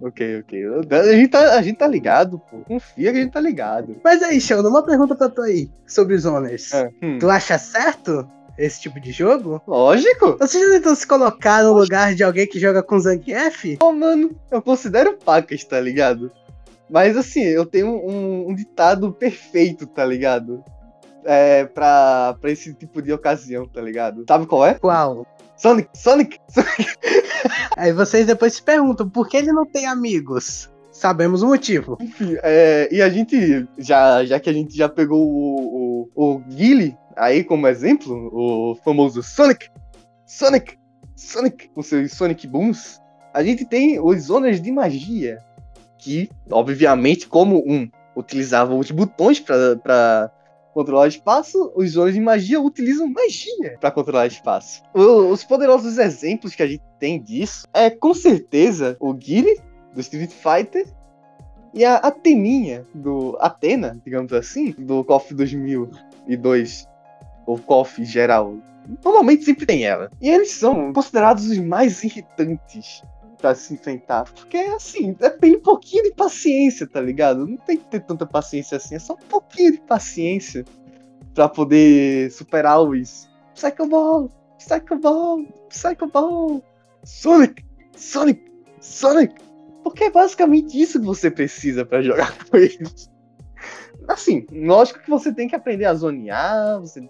Ok, 0.00 0.40
ok. 0.40 0.64
A 0.90 1.12
gente, 1.12 1.28
tá, 1.28 1.58
a 1.58 1.62
gente 1.62 1.76
tá 1.76 1.86
ligado, 1.86 2.38
pô. 2.38 2.60
Confia 2.60 3.12
que 3.12 3.18
a 3.18 3.22
gente 3.22 3.32
tá 3.32 3.40
ligado. 3.40 4.00
Mas 4.02 4.22
aí, 4.22 4.40
Sheldon, 4.40 4.70
uma 4.70 4.84
pergunta 4.84 5.14
pra 5.14 5.28
tu 5.28 5.42
aí 5.42 5.70
sobre 5.86 6.14
os 6.14 6.24
Honors. 6.24 6.72
É, 6.72 6.88
hum. 7.02 7.18
Tu 7.18 7.28
acha 7.28 7.58
certo 7.58 8.26
esse 8.60 8.80
tipo 8.80 9.00
de 9.00 9.10
jogo? 9.10 9.60
Lógico. 9.66 10.36
Você 10.38 10.60
já 10.60 10.74
tentou 10.74 10.94
se 10.94 11.06
colocar 11.06 11.64
no 11.64 11.72
lugar 11.72 12.14
de 12.14 12.22
alguém 12.22 12.46
que 12.46 12.60
joga 12.60 12.82
com 12.82 13.00
Zangief? 13.00 13.78
Oh, 13.82 13.92
mano, 13.92 14.30
eu 14.50 14.60
considero 14.60 15.16
pacas, 15.16 15.64
tá 15.64 15.80
ligado? 15.80 16.30
Mas 16.88 17.16
assim, 17.16 17.40
eu 17.40 17.64
tenho 17.64 17.88
um, 17.88 18.50
um 18.50 18.54
ditado 18.54 19.12
perfeito, 19.12 19.86
tá 19.86 20.04
ligado? 20.04 20.62
É, 21.24 21.64
pra, 21.64 22.36
pra 22.40 22.50
esse 22.50 22.74
tipo 22.74 23.00
de 23.00 23.12
ocasião, 23.12 23.66
tá 23.66 23.80
ligado? 23.80 24.24
Sabe 24.28 24.46
qual 24.46 24.66
é? 24.66 24.74
Qual? 24.74 25.26
Sonic, 25.56 25.90
Sonic, 25.94 26.38
Sonic. 26.48 26.96
Aí 27.76 27.92
vocês 27.92 28.26
depois 28.26 28.54
se 28.54 28.62
perguntam, 28.62 29.08
por 29.08 29.28
que 29.28 29.36
ele 29.36 29.52
não 29.52 29.66
tem 29.66 29.86
amigos? 29.86 30.70
Sabemos 30.90 31.42
o 31.42 31.46
motivo. 31.46 31.96
Enfim, 32.00 32.36
é, 32.42 32.88
e 32.90 33.00
a 33.00 33.08
gente, 33.08 33.66
já, 33.78 34.24
já 34.24 34.40
que 34.40 34.50
a 34.50 34.52
gente 34.52 34.76
já 34.76 34.88
pegou 34.88 35.22
o, 35.22 36.08
o, 36.14 36.34
o 36.34 36.38
Guile 36.40 36.96
aí 37.16 37.44
como 37.44 37.66
exemplo, 37.66 38.30
o 38.32 38.74
famoso 38.76 39.22
Sonic, 39.22 39.68
Sonic, 40.26 40.78
Sonic, 41.16 41.68
com 41.68 41.82
seus 41.82 42.12
Sonic 42.12 42.46
Booms, 42.46 43.00
a 43.32 43.42
gente 43.42 43.64
tem 43.64 44.00
os 44.00 44.22
zonas 44.22 44.60
de 44.60 44.72
magia, 44.72 45.38
que, 45.98 46.30
obviamente, 46.50 47.28
como 47.28 47.58
um 47.66 47.88
utilizava 48.16 48.74
os 48.74 48.90
botões 48.90 49.38
para 49.38 50.32
controlar 50.72 51.08
espaço, 51.08 51.72
os 51.74 51.90
zonas 51.90 52.14
de 52.14 52.20
magia 52.20 52.60
utilizam 52.60 53.08
magia 53.08 53.76
para 53.80 53.90
controlar 53.90 54.26
espaço. 54.26 54.82
O, 54.94 55.30
os 55.30 55.44
poderosos 55.44 55.98
exemplos 55.98 56.54
que 56.54 56.62
a 56.62 56.66
gente 56.66 56.82
tem 56.98 57.20
disso 57.20 57.66
é, 57.74 57.90
com 57.90 58.14
certeza, 58.14 58.96
o 59.00 59.12
Guile, 59.12 59.60
do 59.92 60.00
Street 60.00 60.30
Fighter, 60.30 60.86
e 61.72 61.84
a 61.84 61.96
Ateninha, 61.96 62.84
do 62.92 63.36
Atena, 63.40 64.00
digamos 64.04 64.32
assim, 64.32 64.72
do 64.72 65.04
KOF 65.04 65.34
2002 65.34 66.88
ou 67.46 67.58
KOF 67.58 68.04
geral. 68.04 68.56
Normalmente 69.04 69.44
sempre 69.44 69.66
tem 69.66 69.84
ela. 69.84 70.10
E 70.20 70.28
eles 70.28 70.52
são 70.52 70.92
considerados 70.92 71.46
os 71.46 71.58
mais 71.58 72.02
irritantes 72.02 73.02
para 73.40 73.54
se 73.54 73.74
enfrentar. 73.74 74.24
Porque, 74.24 74.56
assim, 74.56 75.16
é 75.20 75.36
bem 75.36 75.56
um 75.56 75.60
pouquinho 75.60 76.04
de 76.04 76.14
paciência, 76.14 76.86
tá 76.86 77.00
ligado? 77.00 77.46
Não 77.46 77.56
tem 77.56 77.76
que 77.76 77.84
ter 77.84 78.00
tanta 78.00 78.26
paciência 78.26 78.76
assim, 78.76 78.96
é 78.96 78.98
só 78.98 79.14
um 79.14 79.28
pouquinho 79.28 79.72
de 79.72 79.80
paciência 79.80 80.64
para 81.34 81.48
poder 81.48 82.30
superar 82.30 82.82
os 82.82 83.28
Psycho 83.54 83.86
Ball, 83.86 84.30
Psycho 84.58 84.98
Ball, 84.98 85.44
Psycho 85.68 86.06
Ball, 86.06 86.62
Sonic, 87.04 87.64
Sonic, 87.96 88.42
Sonic. 88.80 89.34
Porque 89.82 90.04
é 90.04 90.10
basicamente 90.10 90.80
isso 90.80 91.00
que 91.00 91.06
você 91.06 91.30
precisa 91.30 91.84
para 91.84 92.02
jogar 92.02 92.36
com 92.44 92.56
eles. 92.56 93.10
Assim, 94.12 94.44
lógico 94.52 95.00
que 95.00 95.08
você 95.08 95.32
tem 95.32 95.46
que 95.46 95.54
aprender 95.54 95.84
a 95.84 95.94
zonear, 95.94 96.80
você 96.80 97.00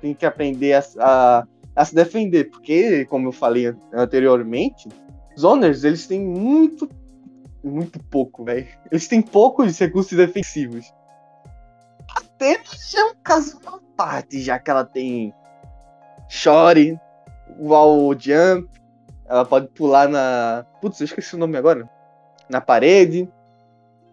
tem 0.00 0.14
que 0.14 0.26
aprender 0.26 0.74
a, 0.74 0.84
a, 0.98 1.46
a 1.74 1.84
se 1.84 1.94
defender, 1.94 2.50
porque, 2.50 3.06
como 3.06 3.28
eu 3.28 3.32
falei 3.32 3.74
anteriormente, 3.92 4.88
zoners, 5.38 5.82
eles 5.82 6.06
têm 6.06 6.20
muito, 6.20 6.86
muito 7.64 7.98
pouco, 8.04 8.44
velho. 8.44 8.68
Eles 8.90 9.08
têm 9.08 9.22
poucos 9.22 9.78
recursos 9.78 10.16
defensivos. 10.16 10.92
Até 12.14 12.60
já 12.90 13.00
é 13.00 13.04
um 13.04 13.14
caso 13.22 13.58
uma 13.62 13.80
parte, 13.96 14.40
já 14.40 14.58
que 14.58 14.70
ela 14.70 14.84
tem 14.84 15.32
Shore, 16.28 17.00
wall 17.58 18.14
jump, 18.18 18.68
ela 19.26 19.44
pode 19.46 19.68
pular 19.68 20.08
na. 20.08 20.66
Putz, 20.80 21.00
eu 21.00 21.06
esqueci 21.06 21.34
o 21.34 21.38
nome 21.38 21.56
agora. 21.56 21.88
Na 22.48 22.60
parede. 22.60 23.26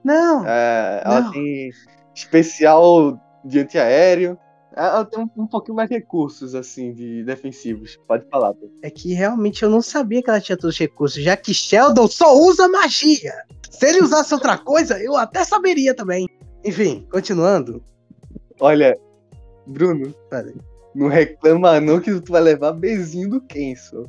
Não. 0.03 0.46
É, 0.46 1.01
ela 1.03 1.22
Não. 1.22 1.31
tem 1.31 1.72
especial 2.20 3.20
de 3.44 3.60
antiaéreo. 3.60 4.38
Ela 4.76 5.04
tem 5.04 5.20
um, 5.24 5.44
um 5.44 5.48
pouquinho 5.48 5.76
mais 5.76 5.90
de 5.90 5.96
recursos, 5.96 6.56
assim, 6.56 6.94
de 6.94 7.24
defensivos. 7.24 7.98
Pode 8.08 8.26
falar, 8.30 8.54
pô. 8.54 8.70
É 8.82 8.90
que 8.90 9.14
realmente 9.14 9.64
eu 9.64 9.70
não 9.70 9.82
sabia 9.82 10.22
que 10.22 10.30
ela 10.30 10.40
tinha 10.40 10.58
todos 10.58 10.76
os 10.76 10.80
recursos, 10.80 11.22
já 11.22 11.36
que 11.36 11.54
Sheldon 11.54 12.08
só 12.08 12.38
usa 12.38 12.68
magia. 12.68 13.34
Se 13.70 13.88
ele 13.88 14.02
usasse 14.02 14.34
outra 14.34 14.58
coisa, 14.58 15.02
eu 15.02 15.16
até 15.18 15.44
saberia 15.44 15.94
também. 15.94 16.28
Enfim, 16.64 17.08
continuando. 17.12 17.84
Olha, 18.60 18.98
Bruno, 19.66 20.14
Pera 20.30 20.54
não 20.94 21.08
reclama 21.08 21.80
não 21.80 22.00
que 22.00 22.20
tu 22.20 22.32
vai 22.32 22.42
levar 22.42 22.74
beijinho 22.74 23.30
do 23.30 23.42
Kenson. 23.42 24.06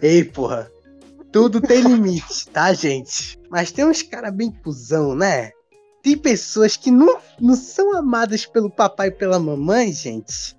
Ei, 0.00 0.24
porra. 0.24 0.70
Tudo 1.32 1.60
tem 1.60 1.80
limite, 1.80 2.48
tá, 2.52 2.72
gente? 2.72 3.36
Mas 3.50 3.72
tem 3.72 3.84
uns 3.84 4.02
caras 4.02 4.32
bem 4.32 4.52
cuzão, 4.62 5.16
né? 5.16 5.50
Tem 6.04 6.18
pessoas 6.18 6.76
que 6.76 6.90
não, 6.90 7.16
não 7.40 7.56
são 7.56 7.96
amadas 7.96 8.44
pelo 8.44 8.68
papai 8.68 9.08
e 9.08 9.10
pela 9.10 9.40
mamãe, 9.40 9.90
gente. 9.90 10.54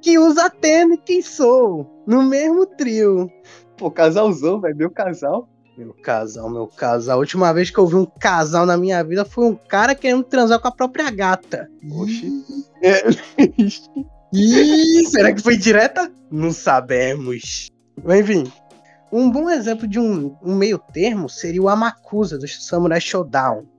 Que 0.00 0.18
usa 0.18 0.46
Atena 0.46 0.94
e 0.94 0.98
quem 0.98 1.20
sou. 1.20 2.02
No 2.06 2.22
mesmo 2.22 2.64
trio. 2.64 3.30
Pô, 3.76 3.90
casalzão, 3.90 4.58
velho, 4.58 4.74
meu 4.74 4.90
casal. 4.90 5.46
Meu 5.76 5.92
casal, 5.92 6.48
meu 6.48 6.66
casal. 6.66 7.16
A 7.16 7.20
última 7.20 7.52
vez 7.52 7.68
que 7.68 7.76
eu 7.76 7.86
vi 7.86 7.96
um 7.96 8.06
casal 8.06 8.64
na 8.64 8.78
minha 8.78 9.04
vida 9.04 9.26
foi 9.26 9.44
um 9.44 9.54
cara 9.54 9.94
querendo 9.94 10.24
transar 10.24 10.58
com 10.58 10.68
a 10.68 10.72
própria 10.72 11.10
gata. 11.10 11.68
Oxi. 11.92 12.32
É, 12.82 13.02
Ih, 14.32 15.04
será 15.04 15.34
que 15.34 15.42
foi 15.42 15.58
direta? 15.58 16.10
Não 16.30 16.52
sabemos. 16.52 17.68
Mas, 18.02 18.20
Enfim, 18.20 18.50
um 19.12 19.30
bom 19.30 19.50
exemplo 19.50 19.86
de 19.86 20.00
um, 20.00 20.34
um 20.42 20.56
meio 20.56 20.78
termo 20.78 21.28
seria 21.28 21.60
o 21.60 21.68
Amakusa 21.68 22.38
do 22.38 22.48
Samurai 22.48 23.00
Showdown. 23.00 23.73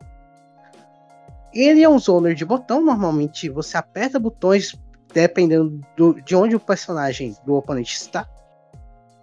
Ele 1.56 1.82
é 1.82 1.90
um 1.90 1.98
zoner 1.98 2.36
de 2.36 2.44
botão, 2.44 2.84
normalmente 2.84 3.50
você 3.50 3.78
aperta 3.78 4.20
botões 4.20 4.76
dependendo 5.14 5.82
do- 5.96 6.22
de 6.22 6.36
onde 6.36 6.56
o 6.56 6.60
personagem 6.60 7.34
do 7.46 7.54
oponente 7.56 7.96
está. 7.96 8.28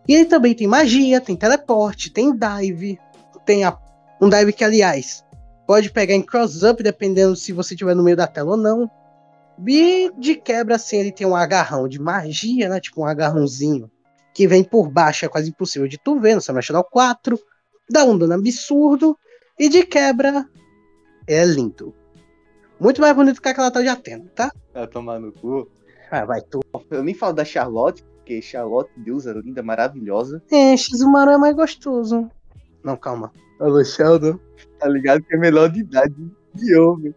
E 0.08 0.14
ele 0.14 0.24
também 0.24 0.54
tem 0.54 0.66
magia, 0.66 1.20
tem 1.20 1.36
teleporte, 1.36 2.10
tem 2.10 2.34
dive, 2.34 2.98
tem 3.44 3.64
a- 3.64 3.78
um 4.20 4.28
dive 4.28 4.52
que, 4.52 4.64
aliás, 4.64 5.22
pode 5.66 5.90
pegar 5.90 6.14
em 6.14 6.22
cross-up 6.22 6.82
dependendo 6.82 7.36
se 7.36 7.52
você 7.52 7.74
estiver 7.74 7.94
no 7.94 8.02
meio 8.02 8.16
da 8.16 8.26
tela 8.26 8.52
ou 8.52 8.56
não. 8.56 8.90
E 9.68 10.10
de 10.18 10.34
quebra, 10.34 10.76
assim, 10.76 10.96
ele 10.96 11.12
tem 11.12 11.26
um 11.26 11.36
agarrão 11.36 11.86
de 11.86 12.00
magia, 12.00 12.68
né? 12.68 12.80
Tipo 12.80 13.02
um 13.02 13.06
agarrãozinho 13.06 13.90
que 14.34 14.48
vem 14.48 14.64
por 14.64 14.90
baixo, 14.90 15.26
é 15.26 15.28
quase 15.28 15.50
impossível 15.50 15.86
de 15.86 15.98
tu 15.98 16.18
ver 16.18 16.34
no 16.34 16.40
Samurai 16.40 16.62
Shodown 16.62 16.84
4. 16.90 17.38
Dá 17.90 18.02
um 18.04 18.16
dano 18.16 18.32
absurdo. 18.32 19.16
E 19.58 19.68
de 19.68 19.84
quebra, 19.84 20.46
é 21.28 21.44
lindo. 21.44 21.94
Muito 22.82 23.00
mais 23.00 23.14
bonito 23.14 23.40
que 23.40 23.48
aquela 23.48 23.70
tal 23.70 23.80
de 23.80 23.88
Atena, 23.88 24.24
tá? 24.34 24.50
Vai 24.74 24.88
tomar 24.88 25.20
no 25.20 25.30
cu. 25.30 25.70
Ah, 26.10 26.24
vai 26.24 26.40
tu. 26.40 26.58
Eu 26.90 27.04
nem 27.04 27.14
falo 27.14 27.32
da 27.32 27.44
Charlotte, 27.44 28.02
porque 28.02 28.42
Charlotte, 28.42 28.90
deusa 28.96 29.32
linda, 29.34 29.62
maravilhosa. 29.62 30.42
É, 30.50 30.76
Shizumaru 30.76 31.30
é 31.30 31.38
mais 31.38 31.54
gostoso. 31.54 32.28
Não, 32.82 32.96
calma. 32.96 33.30
Alô, 33.60 33.84
Sheldon. 33.84 34.36
Tá 34.80 34.88
ligado 34.88 35.22
que 35.22 35.32
é 35.32 35.38
menor 35.38 35.68
de 35.68 35.78
idade 35.78 36.12
de 36.54 36.76
homem. 36.76 37.14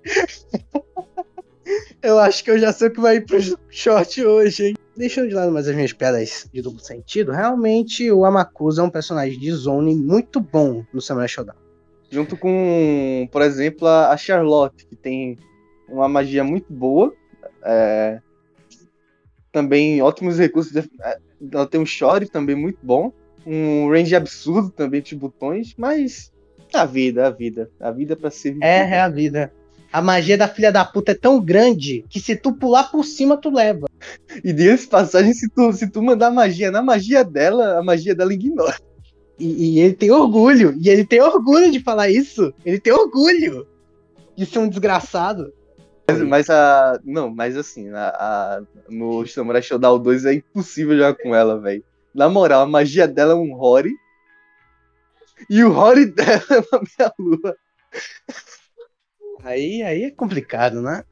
Eu 2.04 2.20
acho 2.20 2.44
que 2.44 2.52
eu 2.52 2.60
já 2.60 2.72
sei 2.72 2.90
o 2.90 2.92
que 2.92 3.02
vai 3.02 3.16
ir 3.16 3.26
pro 3.26 3.40
short 3.72 4.24
hoje, 4.24 4.68
hein? 4.68 4.76
Deixando 4.96 5.30
de 5.30 5.34
lado 5.34 5.52
mais 5.52 5.68
as 5.68 5.74
minhas 5.74 5.92
piadas 5.92 6.48
de 6.54 6.62
duplo 6.62 6.80
sentido, 6.80 7.32
realmente 7.32 8.12
o 8.12 8.24
Amakusa 8.24 8.84
é 8.84 8.86
um 8.86 8.90
personagem 8.92 9.40
de 9.40 9.52
zone 9.52 9.96
muito 9.96 10.40
bom 10.40 10.86
no 10.94 11.02
Samurai 11.02 11.28
Shodown. 11.28 11.58
Junto 12.12 12.38
com, 12.38 13.28
por 13.32 13.42
exemplo, 13.42 13.88
a 13.88 14.16
Charlotte, 14.16 14.86
que 14.86 14.96
tem 14.96 15.40
uma 15.88 16.08
magia 16.08 16.44
muito 16.44 16.72
boa. 16.72 17.14
é, 17.64 18.20
Também 19.52 20.02
ótimos 20.02 20.38
recursos. 20.38 20.72
de- 20.74 20.90
é, 21.02 21.18
Ela 21.52 21.68
tem 21.68 21.80
um 21.80 21.86
shore 21.86 22.28
também 22.28 22.56
muito 22.56 22.80
bom. 22.82 23.12
Um 23.46 23.90
range 23.90 24.16
absurdo 24.16 24.70
também 24.70 25.02
de 25.02 25.16
botões. 25.16 25.74
Mas 25.78 26.32
a 26.74 26.86
vida, 26.86 27.28
a 27.28 27.30
vida. 27.30 27.70
A 27.80 27.92
vida 27.92 28.14
é 28.14 28.16
pra 28.16 28.30
ser 28.32 28.50
vivida. 28.50 28.66
É, 28.66 28.90
é 28.92 29.00
a 29.02 29.10
vida. 29.10 29.52
A 29.94 30.02
magia 30.02 30.38
da 30.38 30.48
filha 30.48 30.72
da 30.72 30.84
puta 30.84 31.12
é 31.12 31.16
tão 31.16 31.40
grande 31.40 32.04
que 32.10 32.20
se 32.20 32.36
tu 32.36 32.54
pular 32.54 32.92
por 32.92 33.06
cima, 33.06 33.38
tu 33.38 33.50
leva. 33.50 33.88
E 34.44 34.52
diga 34.52 34.76
de 34.76 34.88
passagem, 34.88 35.34
se 35.34 35.48
tu, 35.50 35.72
se 35.72 35.90
tu 35.90 36.02
mandar 36.02 36.32
magia 36.32 36.70
na 36.72 36.82
magia 36.82 37.24
dela, 37.24 37.78
a 37.80 37.84
magia 37.84 38.14
dela 38.14 38.34
ignora. 38.34 38.78
E, 39.40 39.76
e 39.76 39.80
ele 39.80 39.94
tem 39.94 40.12
orgulho. 40.12 40.76
E 40.82 40.90
ele 40.90 41.06
tem 41.06 41.22
orgulho 41.22 41.72
de 41.72 41.80
falar 41.80 42.10
isso. 42.10 42.54
Ele 42.66 42.80
tem 42.80 42.92
orgulho 42.92 43.66
de 44.36 44.46
ser 44.46 44.60
um 44.60 44.68
desgraçado. 44.68 45.54
Mas, 46.08 46.22
mas 46.22 46.50
a. 46.50 47.00
Não, 47.04 47.34
mas 47.34 47.58
assim, 47.58 47.90
a, 47.90 48.10
a- 48.10 48.62
no 48.90 49.26
Samurai 49.28 49.62
Shodown 49.62 50.00
2 50.02 50.26
é 50.26 50.34
impossível 50.34 50.96
jogar 50.96 51.16
com 51.16 51.34
ela, 51.36 51.60
velho. 51.60 51.84
Na 52.14 52.30
moral, 52.30 52.62
a 52.62 52.68
magia 52.68 53.08
dela 53.08 53.34
é 53.34 53.36
um 53.36 53.54
Rory. 53.56 53.92
E 55.50 55.64
o 55.64 55.72
Rory 55.72 56.06
dela 56.14 56.46
é 56.52 56.60
uma 56.60 56.82
meia 56.82 57.14
lua. 57.18 57.58
Aí, 59.44 59.82
aí 59.82 60.04
é 60.04 60.12
complicado, 60.12 60.82
né? 60.82 61.04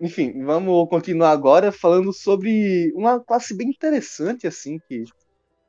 Enfim, 0.00 0.42
vamos 0.44 0.88
continuar 0.88 1.30
agora 1.30 1.70
falando 1.70 2.12
sobre 2.12 2.92
uma 2.94 3.20
classe 3.20 3.54
bem 3.54 3.68
interessante, 3.68 4.46
assim, 4.46 4.80
que 4.88 5.04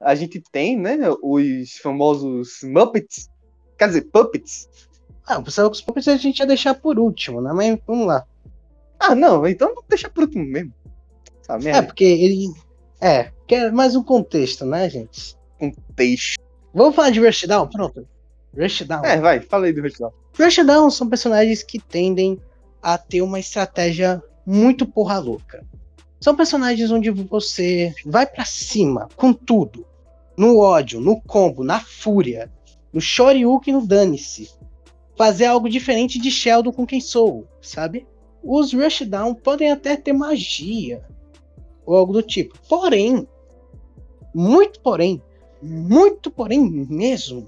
a 0.02 0.16
gente 0.16 0.42
tem, 0.52 0.78
né? 0.80 0.98
Os 1.22 1.78
famosos 1.78 2.60
Muppets. 2.64 3.30
Quer 3.78 3.88
dizer, 3.90 4.02
Puppets. 4.12 4.68
Ah, 5.26 5.40
o 5.40 5.70
os 5.72 5.82
puppets 5.82 6.08
a 6.08 6.18
gente 6.18 6.40
ia 6.40 6.46
deixar 6.46 6.74
por 6.74 7.00
último, 7.00 7.42
né? 7.42 7.52
Mas 7.54 7.80
vamos 7.88 8.08
lá. 8.08 8.26
Ah, 9.00 9.16
não, 9.16 9.48
então 9.48 9.70
vamos 9.70 9.86
deixar 9.88 10.10
por 10.10 10.24
último 10.24 10.46
mesmo. 10.46 10.74
Essa 11.42 11.70
É, 11.70 11.82
porque 11.82 12.04
ele. 12.04 12.54
É, 13.00 13.32
quer 13.48 13.72
mais 13.72 13.96
um 13.96 14.04
contexto, 14.04 14.66
né, 14.66 14.90
gente? 14.90 15.36
contexto. 15.60 16.42
Vamos 16.74 16.96
falar 16.96 17.12
de 17.12 17.20
Rushdown? 17.20 17.68
Pronto. 17.68 18.08
Rushdown. 18.58 19.06
É, 19.06 19.20
vai, 19.20 19.40
fala 19.40 19.66
aí 19.66 19.74
do 19.74 19.82
Rushdown. 19.82 20.12
Rushdown 20.38 20.90
são 20.90 21.08
personagens 21.08 21.64
que 21.64 21.80
tendem 21.80 22.40
a 22.82 22.98
ter 22.98 23.22
uma 23.22 23.40
estratégia 23.40 24.22
muito 24.46 24.86
porra 24.86 25.20
louca. 25.20 25.64
São 26.20 26.36
personagens 26.36 26.92
onde 26.92 27.10
você 27.12 27.94
vai 28.06 28.26
pra 28.26 28.46
cima 28.46 29.08
com 29.16 29.34
tudo. 29.34 29.86
No 30.36 30.58
ódio, 30.58 31.00
no 31.00 31.22
combo, 31.22 31.64
na 31.64 31.80
fúria, 31.80 32.52
no 32.92 33.00
Shoryuken 33.00 33.74
e 33.74 33.78
no 33.78 33.86
dane-se. 33.86 34.50
Fazer 35.16 35.46
algo 35.46 35.70
diferente 35.70 36.20
de 36.20 36.32
Sheldon 36.32 36.72
com 36.72 36.86
quem 36.86 37.00
sou, 37.00 37.48
sabe? 37.62 38.08
Os 38.44 38.74
Rushdown 38.74 39.36
podem 39.36 39.72
até 39.72 39.96
ter 39.96 40.14
magia 40.14 41.04
ou 41.86 41.96
algo 41.96 42.14
do 42.14 42.22
tipo. 42.22 42.58
Porém, 42.68 43.28
muito 44.34 44.80
porém, 44.80 45.22
muito 45.62 46.32
porém 46.32 46.60
mesmo, 46.90 47.48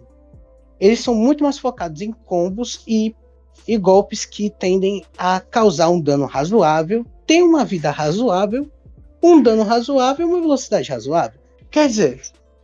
eles 0.79 0.99
são 0.99 1.15
muito 1.15 1.43
mais 1.43 1.57
focados 1.57 2.01
em 2.01 2.11
combos 2.11 2.83
e, 2.87 3.15
e 3.67 3.77
golpes 3.77 4.25
que 4.25 4.49
tendem 4.49 5.03
a 5.17 5.39
causar 5.39 5.89
um 5.89 5.99
dano 5.99 6.25
razoável, 6.25 7.05
ter 7.25 7.41
uma 7.41 7.65
vida 7.65 7.91
razoável, 7.91 8.69
um 9.21 9.41
dano 9.41 9.63
razoável 9.63 10.27
e 10.27 10.29
uma 10.29 10.41
velocidade 10.41 10.89
razoável. 10.89 11.39
Quer 11.71 11.87
dizer, 11.87 12.21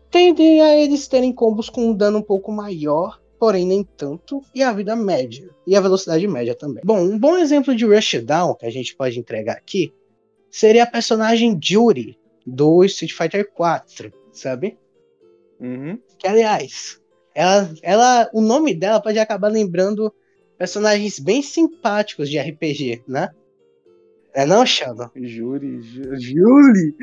tendem 0.09 0.61
a 0.61 0.75
eles 0.75 1.07
terem 1.07 1.33
combos 1.33 1.69
com 1.69 1.87
um 1.87 1.93
dano 1.93 2.19
um 2.19 2.21
pouco 2.21 2.51
maior, 2.51 3.20
porém 3.41 3.65
nem 3.65 3.83
tanto, 3.83 4.39
e 4.53 4.61
a 4.61 4.71
vida 4.71 4.95
média, 4.95 5.49
e 5.65 5.75
a 5.75 5.81
velocidade 5.81 6.27
média 6.27 6.53
também. 6.53 6.83
Bom, 6.85 6.99
um 6.99 7.17
bom 7.17 7.35
exemplo 7.39 7.75
de 7.75 7.83
Rushdown 7.83 8.53
que 8.53 8.67
a 8.67 8.69
gente 8.69 8.95
pode 8.95 9.17
entregar 9.17 9.53
aqui 9.53 9.91
seria 10.47 10.83
a 10.83 10.85
personagem 10.87 11.59
Judy 11.59 12.19
do 12.45 12.85
Street 12.85 13.11
Fighter 13.11 13.51
4, 13.51 14.13
sabe? 14.31 14.77
Uhum. 15.59 15.97
Que, 16.19 16.27
aliás, 16.27 17.01
ela, 17.33 17.73
ela, 17.81 18.29
o 18.31 18.41
nome 18.41 18.75
dela 18.75 19.01
pode 19.01 19.17
acabar 19.17 19.47
lembrando 19.47 20.13
personagens 20.55 21.17
bem 21.17 21.41
simpáticos 21.41 22.29
de 22.29 22.37
RPG, 22.37 23.01
né? 23.07 23.31
É 24.35 24.45
não, 24.45 24.63
Sheldon? 24.67 25.09
Júri, 25.15 25.81
Ju- 25.81 26.15
Júli. 26.15 26.95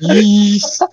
Isso. 0.00 0.88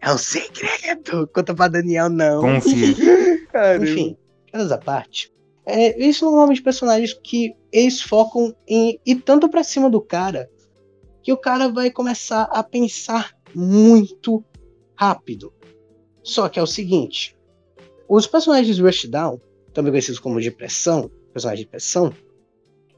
É 0.00 0.12
um 0.12 0.18
segredo. 0.18 1.28
Conta 1.32 1.54
pra 1.54 1.68
Daniel, 1.68 2.08
não. 2.08 2.40
Confia. 2.40 2.94
Enfim, 3.80 4.16
caras 4.52 4.72
à 4.72 4.78
parte. 4.78 5.32
É, 5.64 6.12
são 6.12 6.30
normalmente 6.30 6.62
personagens 6.62 7.12
que 7.12 7.54
eles 7.72 8.00
focam 8.00 8.54
em 8.68 9.00
ir 9.04 9.16
tanto 9.16 9.48
pra 9.48 9.64
cima 9.64 9.90
do 9.90 10.00
cara 10.00 10.48
que 11.22 11.32
o 11.32 11.36
cara 11.36 11.68
vai 11.68 11.90
começar 11.90 12.42
a 12.52 12.62
pensar 12.62 13.34
muito 13.52 14.44
rápido. 14.94 15.52
Só 16.22 16.48
que 16.48 16.58
é 16.58 16.62
o 16.62 16.66
seguinte: 16.66 17.36
os 18.08 18.26
personagens 18.28 18.76
de 18.76 18.82
Rushdown, 18.82 19.40
também 19.72 19.90
conhecidos 19.90 20.20
como 20.20 20.40
de 20.40 20.52
pressão, 20.52 21.10
personagens 21.32 21.64
de 21.64 21.70
pressão, 21.70 22.14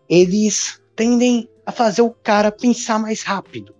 eles 0.08 0.78
tendem 0.94 1.48
a 1.64 1.72
fazer 1.72 2.02
o 2.02 2.10
cara 2.10 2.52
pensar 2.52 2.98
mais 2.98 3.22
rápido. 3.22 3.74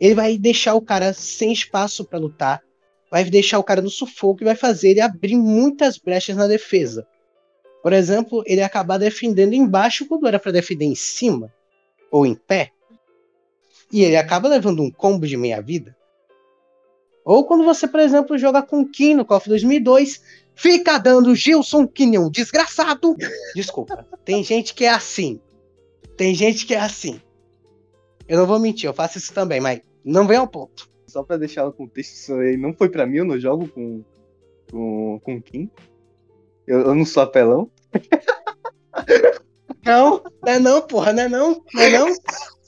Ele 0.00 0.14
vai 0.14 0.36
deixar 0.36 0.74
o 0.74 0.82
cara 0.82 1.12
sem 1.12 1.52
espaço 1.52 2.04
pra 2.04 2.18
lutar, 2.18 2.62
vai 3.10 3.24
deixar 3.24 3.58
o 3.58 3.64
cara 3.64 3.80
no 3.80 3.90
sufoco 3.90 4.42
e 4.42 4.44
vai 4.44 4.56
fazer 4.56 4.90
ele 4.90 5.00
abrir 5.00 5.36
muitas 5.36 5.98
brechas 5.98 6.36
na 6.36 6.46
defesa. 6.46 7.06
Por 7.82 7.92
exemplo, 7.92 8.42
ele 8.46 8.62
acabar 8.62 8.98
defendendo 8.98 9.52
embaixo 9.52 10.06
quando 10.06 10.26
era 10.26 10.38
pra 10.38 10.52
defender 10.52 10.86
em 10.86 10.94
cima. 10.94 11.52
ou 12.10 12.24
em 12.24 12.34
pé, 12.34 12.70
e 13.92 14.02
ele 14.02 14.16
acaba 14.16 14.48
levando 14.48 14.82
um 14.82 14.90
combo 14.90 15.26
de 15.26 15.36
meia 15.36 15.60
vida. 15.60 15.96
Ou 17.24 17.46
quando 17.46 17.64
você, 17.64 17.86
por 17.86 18.00
exemplo, 18.00 18.36
joga 18.36 18.62
com 18.62 18.84
Kim 18.84 19.14
no 19.14 19.24
KOF 19.24 19.48
2002, 19.48 20.20
fica 20.54 20.98
dando 20.98 21.34
Gilson 21.34 21.88
um 22.18 22.30
desgraçado. 22.30 23.16
Desculpa, 23.54 24.06
tem 24.24 24.42
gente 24.42 24.74
que 24.74 24.84
é 24.84 24.90
assim. 24.90 25.40
Tem 26.16 26.34
gente 26.34 26.66
que 26.66 26.74
é 26.74 26.80
assim. 26.80 27.20
Eu 28.28 28.38
não 28.38 28.46
vou 28.46 28.58
mentir, 28.58 28.88
eu 28.88 28.94
faço 28.94 29.18
isso 29.18 29.32
também, 29.32 29.60
mas 29.60 29.80
não 30.04 30.26
vem 30.26 30.38
ao 30.38 30.48
ponto. 30.48 30.88
Só 31.06 31.22
pra 31.22 31.36
deixar 31.36 31.66
o 31.66 31.72
contexto, 31.72 32.12
isso 32.12 32.34
aí 32.34 32.56
não 32.56 32.72
foi 32.72 32.88
pra 32.88 33.06
mim, 33.06 33.18
eu 33.18 33.24
não 33.24 33.38
jogo 33.38 33.68
com, 33.68 34.02
com, 34.70 35.20
com 35.22 35.42
Kim. 35.42 35.70
Eu, 36.66 36.80
eu 36.80 36.94
não 36.94 37.04
sou 37.04 37.22
apelão. 37.22 37.70
Não, 39.84 40.22
não 40.42 40.52
é 40.52 40.58
não, 40.58 40.80
porra, 40.80 41.12
não 41.12 41.22
é 41.24 41.28
não, 41.28 41.62
não 41.74 41.82
é 41.82 41.90
não. 41.90 42.06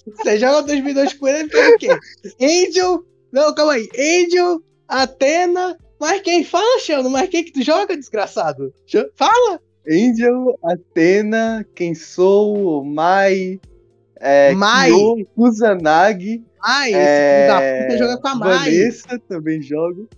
Você 0.07 0.39
joga 0.39 0.63
2002 0.63 1.15
com 1.15 1.27
ele, 1.27 1.39
ele 1.39 1.51
faz 1.51 1.69
o 1.69 1.79
quê? 1.79 1.89
Angel, 2.41 3.07
não, 3.33 3.55
calma 3.55 3.73
aí, 3.73 3.89
Angel, 3.99 4.63
Atena, 4.87 5.79
mas 5.99 6.21
quem 6.21 6.45
fala, 6.45 6.79
Sheldon? 6.81 7.09
Mas 7.09 7.31
quem 7.31 7.43
que 7.43 7.53
tu 7.53 7.63
joga, 7.63 7.97
desgraçado? 7.97 8.73
Fala! 9.15 9.61
Angel, 9.89 10.59
Atena, 10.63 11.67
quem 11.75 11.95
sou, 11.95 12.85
Mai, 12.85 13.59
é, 14.21 14.53
Mai. 14.53 14.91
Kyo, 14.91 15.27
Kusanagi, 15.35 16.45
Mai, 16.63 16.89
esse 16.89 16.99
é, 16.99 17.39
filho 17.39 17.49
da 17.49 17.83
puta 17.83 17.99
joga 17.99 18.21
com 18.21 18.29
a 18.29 18.35
Mai. 18.35 18.59
Vanessa 18.59 19.21
também 19.29 19.63
jogo. 19.63 20.09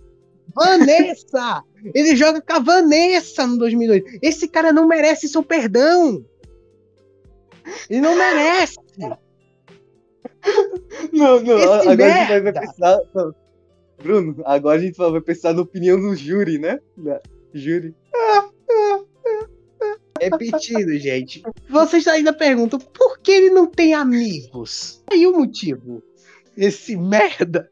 Vanessa! 0.53 1.63
Ele 1.93 2.15
joga 2.15 2.41
com 2.41 2.53
a 2.53 2.59
Vanessa 2.59 3.47
no 3.47 3.57
2002. 3.57 4.19
Esse 4.21 4.47
cara 4.47 4.73
não 4.73 4.87
merece 4.87 5.27
seu 5.27 5.43
perdão. 5.43 6.25
Ele 7.89 8.01
não 8.01 8.15
merece. 8.15 8.77
Não, 11.13 11.39
não, 11.41 11.57
Esse 11.57 11.67
agora 11.67 11.79
a 11.79 12.17
gente 12.17 12.27
vai 12.27 12.41
merda. 12.41 12.61
pensar. 12.61 12.99
Bruno, 14.01 14.41
agora 14.45 14.77
a 14.77 14.81
gente 14.81 14.97
vai 14.97 15.21
pensar 15.21 15.53
na 15.53 15.61
opinião 15.61 15.99
do 15.99 16.15
júri, 16.15 16.57
né? 16.57 16.79
Júri. 17.53 17.93
Repetido, 20.21 20.97
gente. 20.97 21.43
Vocês 21.69 22.07
ainda 22.07 22.33
perguntam 22.33 22.79
por 22.79 23.08
que 23.29 23.33
ele 23.33 23.51
não 23.51 23.67
tem 23.67 23.93
amigos? 23.93 25.03
Aí 25.11 25.27
o 25.27 25.37
motivo. 25.37 26.01
Esse 26.57 26.97
merda. 26.97 27.69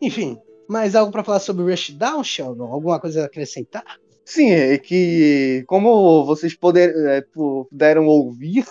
Enfim, 0.00 0.38
mais 0.66 0.94
algo 0.94 1.12
pra 1.12 1.22
falar 1.22 1.40
sobre 1.40 1.70
Rushdown, 1.70 2.24
Sheldon? 2.24 2.72
Alguma 2.72 2.98
coisa 2.98 3.22
a 3.22 3.26
acrescentar? 3.26 3.84
Sim, 4.24 4.52
é 4.52 4.78
que 4.78 5.64
como 5.66 6.24
vocês 6.24 6.54
puder, 6.54 6.94
é, 7.08 7.20
puderam 7.20 8.06
ouvir, 8.06 8.64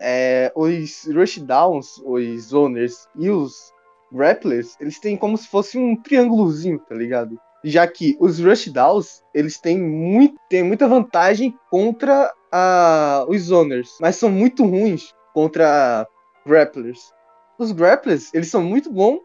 é, 0.00 0.50
os 0.56 1.04
rushdowns, 1.04 1.98
os 1.98 2.44
zoners 2.44 3.06
e 3.18 3.28
os 3.28 3.70
grapplers, 4.10 4.74
eles 4.80 4.98
têm 4.98 5.18
como 5.18 5.36
se 5.36 5.48
fosse 5.48 5.76
um 5.76 5.94
triângulozinho, 6.00 6.78
tá 6.78 6.94
ligado? 6.94 7.38
Já 7.62 7.86
que 7.86 8.16
os 8.18 8.40
rushdowns, 8.40 9.22
eles 9.34 9.60
têm, 9.60 9.78
muito, 9.78 10.34
têm 10.48 10.62
muita 10.62 10.88
vantagem 10.88 11.54
contra 11.70 12.32
a, 12.52 13.24
os 13.28 13.42
zoners, 13.42 13.96
mas 14.00 14.16
são 14.16 14.30
muito 14.30 14.64
ruins 14.64 15.14
contra 15.32 16.06
grapplers. 16.46 17.12
Os 17.58 17.72
grapplers, 17.72 18.32
eles 18.34 18.50
são 18.50 18.62
muito 18.62 18.92
bons 18.92 19.20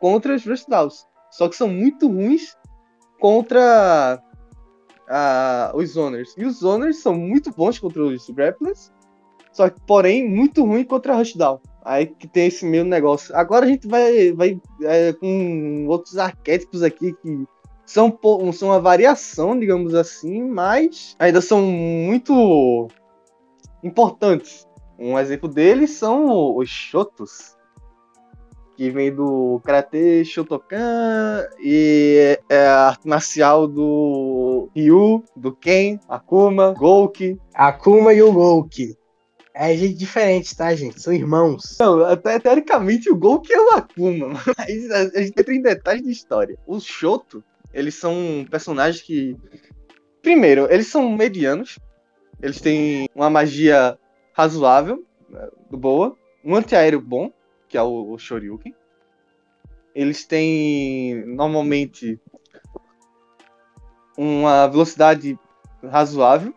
contra 0.00 0.34
os 0.34 0.44
rushdowns, 0.44 1.06
só 1.30 1.48
que 1.48 1.56
são 1.56 1.68
muito 1.68 2.08
ruins 2.08 2.56
contra 3.20 4.20
ah, 5.08 5.72
os 5.74 5.90
zoners. 5.90 6.34
E 6.36 6.44
os 6.44 6.58
zoners 6.58 7.00
são 7.00 7.14
muito 7.14 7.52
bons 7.52 7.78
contra 7.78 8.02
os 8.02 8.28
grapplers, 8.30 8.92
só 9.52 9.68
que, 9.68 9.80
porém, 9.86 10.28
muito 10.28 10.64
ruim 10.64 10.84
contra 10.84 11.12
a 11.12 11.16
rushdown. 11.16 11.60
Aí 11.84 12.06
que 12.06 12.26
tem 12.28 12.46
esse 12.46 12.64
meio 12.64 12.84
negócio. 12.84 13.34
Agora 13.36 13.66
a 13.66 13.68
gente 13.68 13.86
vai, 13.88 14.32
vai 14.32 14.60
é, 14.82 15.12
com 15.12 15.86
outros 15.88 16.16
arquétipos 16.16 16.82
aqui 16.82 17.12
que 17.12 17.44
são, 17.92 18.18
são 18.54 18.68
uma 18.68 18.80
variação, 18.80 19.58
digamos 19.58 19.94
assim, 19.94 20.42
mas 20.42 21.14
ainda 21.18 21.42
são 21.42 21.60
muito 21.60 22.88
importantes. 23.84 24.66
Um 24.98 25.18
exemplo 25.18 25.48
deles 25.48 25.90
são 25.90 26.56
os 26.56 26.70
Shotos, 26.70 27.54
que 28.76 28.90
vem 28.90 29.14
do 29.14 29.60
Karate 29.62 30.24
Shotokan 30.24 31.46
e 31.60 32.38
é 32.48 32.66
a 32.66 32.88
arte 32.88 33.06
marcial 33.06 33.68
do 33.68 34.70
Ryu, 34.74 35.22
do 35.36 35.54
Ken, 35.54 35.98
Akuma, 36.08 36.72
Gouki. 36.72 37.38
Akuma 37.52 38.14
e 38.14 38.22
o 38.22 38.32
Gouki. 38.32 38.96
É 39.54 39.76
gente 39.76 39.94
diferente, 39.94 40.56
tá, 40.56 40.74
gente? 40.74 41.00
São 41.00 41.12
irmãos. 41.12 41.76
Não, 41.78 42.02
até 42.06 42.38
teoricamente 42.38 43.10
o 43.10 43.16
Gouki 43.16 43.52
é 43.52 43.60
o 43.60 43.70
Akuma, 43.72 44.28
mas 44.56 44.90
a, 44.90 45.18
a 45.18 45.22
gente 45.22 45.38
entra 45.38 45.54
em 45.54 45.60
detalhes 45.60 46.02
de 46.02 46.10
história. 46.10 46.58
Os 46.66 46.84
Shoto, 46.84 47.44
eles 47.72 47.94
são 47.94 48.46
personagens 48.50 49.02
que. 49.02 49.36
Primeiro, 50.20 50.70
eles 50.70 50.86
são 50.86 51.10
medianos. 51.10 51.78
Eles 52.40 52.60
têm 52.60 53.08
uma 53.14 53.30
magia 53.30 53.98
razoável, 54.32 55.04
né, 55.28 55.48
boa. 55.70 56.16
Um 56.44 56.56
antiaéreo 56.56 57.00
bom, 57.00 57.32
que 57.68 57.76
é 57.78 57.82
o, 57.82 58.18
Shoryuken. 58.18 58.74
Eles 59.94 60.24
têm 60.26 61.24
normalmente 61.26 62.20
uma 64.16 64.66
velocidade 64.66 65.38
razoável, 65.82 66.54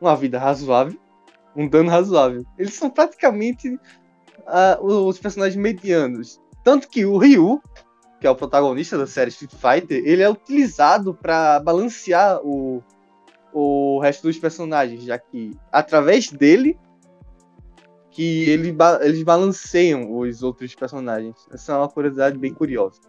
uma 0.00 0.16
vida 0.16 0.38
razoável, 0.38 0.98
um 1.56 1.68
dano 1.68 1.90
razoável. 1.90 2.44
Eles 2.58 2.74
são 2.74 2.90
praticamente 2.90 3.78
ah, 4.46 4.78
os 4.80 5.18
personagens 5.18 5.60
medianos. 5.60 6.40
Tanto 6.62 6.88
que 6.88 7.04
o 7.04 7.16
Ryu, 7.16 7.60
que 8.20 8.26
é 8.26 8.30
o 8.30 8.36
protagonista 8.36 8.98
da 8.98 9.06
série 9.06 9.30
Street 9.30 9.52
Fighter, 9.52 10.02
ele 10.04 10.22
é 10.22 10.28
utilizado 10.28 11.14
para 11.14 11.58
balancear 11.60 12.38
o, 12.44 12.82
o 13.52 13.98
resto 14.00 14.24
dos 14.24 14.38
personagens, 14.38 15.02
já 15.02 15.18
que 15.18 15.52
através 15.72 16.30
dele 16.30 16.78
que 18.10 18.50
ele 18.50 18.76
eles 19.02 19.22
balanceiam 19.22 20.18
os 20.18 20.42
outros 20.42 20.74
personagens. 20.74 21.36
Essa 21.50 21.72
é 21.72 21.76
uma 21.76 21.88
curiosidade 21.88 22.36
bem 22.36 22.52
curiosa. 22.52 23.00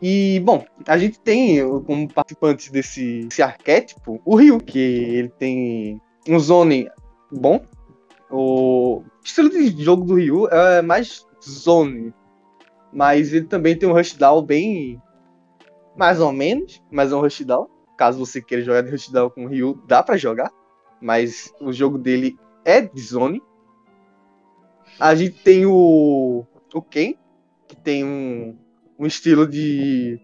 E, 0.00 0.40
bom, 0.40 0.64
a 0.86 0.98
gente 0.98 1.20
tem 1.20 1.60
como 1.82 2.12
participantes 2.12 2.70
desse, 2.70 3.24
desse 3.24 3.42
arquétipo 3.42 4.20
o 4.24 4.34
Ryu, 4.34 4.58
que 4.58 4.78
ele 4.78 5.28
tem 5.28 6.00
um 6.28 6.38
zone 6.38 6.88
bom. 7.30 7.64
O 8.30 9.02
estilo 9.22 9.50
de 9.50 9.84
jogo 9.84 10.04
do 10.04 10.14
Ryu 10.14 10.48
é 10.48 10.82
mais 10.82 11.26
zone, 11.46 12.12
mas 12.92 13.32
ele 13.32 13.46
também 13.46 13.76
tem 13.76 13.88
um 13.88 13.92
rushdown 13.92 14.42
bem 14.42 15.00
mais 15.96 16.20
ou 16.20 16.32
menos, 16.32 16.82
mas 16.90 17.12
é 17.12 17.16
um 17.16 17.20
rushdown. 17.20 17.68
Caso 17.96 18.18
você 18.18 18.40
queira 18.40 18.64
jogar 18.64 18.82
de 18.82 18.90
rushdown 18.90 19.30
com 19.30 19.44
o 19.44 19.48
Ryu, 19.48 19.82
dá 19.86 20.02
pra 20.02 20.16
jogar, 20.16 20.50
mas 21.00 21.52
o 21.60 21.72
jogo 21.72 21.98
dele 21.98 22.36
é 22.64 22.80
de 22.80 23.00
zone. 23.00 23.42
A 24.98 25.14
gente 25.14 25.42
tem 25.42 25.66
o 25.66 26.44
o 26.74 26.80
Ken, 26.80 27.14
que 27.68 27.76
tem 27.76 28.02
um, 28.04 28.56
um 28.98 29.06
estilo 29.06 29.46
de 29.46 30.20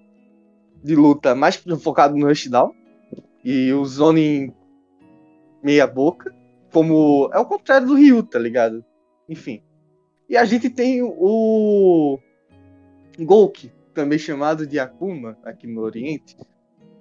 de 0.83 0.94
luta 0.94 1.35
mais 1.35 1.57
focado 1.83 2.16
no 2.16 2.26
rushdown 2.26 2.72
e 3.44 3.72
o 3.72 3.85
zone 3.85 4.54
meia 5.62 5.87
boca, 5.87 6.35
como 6.72 7.31
é 7.33 7.38
o 7.38 7.44
contrário 7.44 7.87
do 7.87 7.94
Ryu, 7.94 8.22
tá 8.22 8.38
ligado? 8.38 8.85
Enfim. 9.28 9.62
E 10.28 10.37
a 10.37 10.44
gente 10.44 10.70
tem 10.70 11.02
o 11.02 12.18
Gouki, 13.18 13.72
também 13.92 14.18
chamado 14.18 14.66
de 14.66 14.78
Akuma 14.78 15.37
aqui 15.42 15.66
no 15.66 15.81
Oriente, 15.81 16.37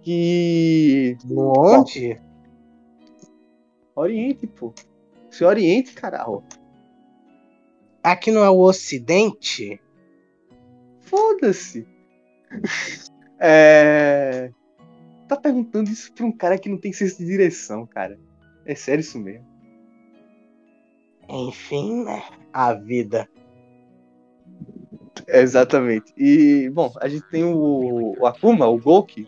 que 0.02 1.18
Onde? 1.30 2.20
Oriente, 3.96 4.48
pô. 4.48 4.74
Se 5.30 5.44
Oriente, 5.44 5.94
caralho. 5.94 6.44
Aqui 8.04 8.32
não 8.32 8.44
é 8.44 8.50
o 8.50 8.60
Ocidente? 8.60 9.82
Foda-se. 11.02 11.88
É. 13.40 14.50
Tá 15.28 15.36
perguntando 15.36 15.92
isso 15.92 16.12
pra 16.12 16.26
um 16.26 16.32
cara 16.32 16.58
que 16.58 16.68
não 16.68 16.80
tem 16.80 16.92
senso 16.92 17.20
de 17.20 17.26
direção, 17.26 17.86
cara. 17.86 18.20
É 18.66 18.74
sério 18.74 19.02
isso 19.02 19.20
mesmo. 19.20 19.46
Enfim, 21.30 22.04
né? 22.04 22.24
A 22.52 22.74
vida. 22.74 23.30
Exatamente. 25.42 26.14
E, 26.18 26.70
bom, 26.70 26.94
a 27.02 27.08
gente 27.08 27.26
tem 27.30 27.44
o, 27.44 28.16
o 28.20 28.26
Akuma, 28.26 28.68
o 28.68 28.78
Gouki, 28.78 29.28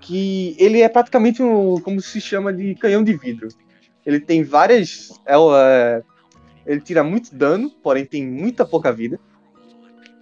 que 0.00 0.54
ele 0.58 0.80
é 0.80 0.88
praticamente 0.88 1.42
um, 1.42 1.80
como 1.80 2.00
se 2.00 2.20
chama 2.20 2.52
de 2.52 2.74
canhão 2.74 3.02
de 3.02 3.16
vidro. 3.16 3.48
Ele 4.04 4.20
tem 4.20 4.42
várias. 4.42 5.10
É, 5.26 5.34
é, 5.34 6.02
ele 6.66 6.80
tira 6.80 7.02
muito 7.02 7.34
dano, 7.34 7.70
porém 7.82 8.04
tem 8.04 8.26
muita 8.26 8.64
pouca 8.64 8.92
vida. 8.92 9.18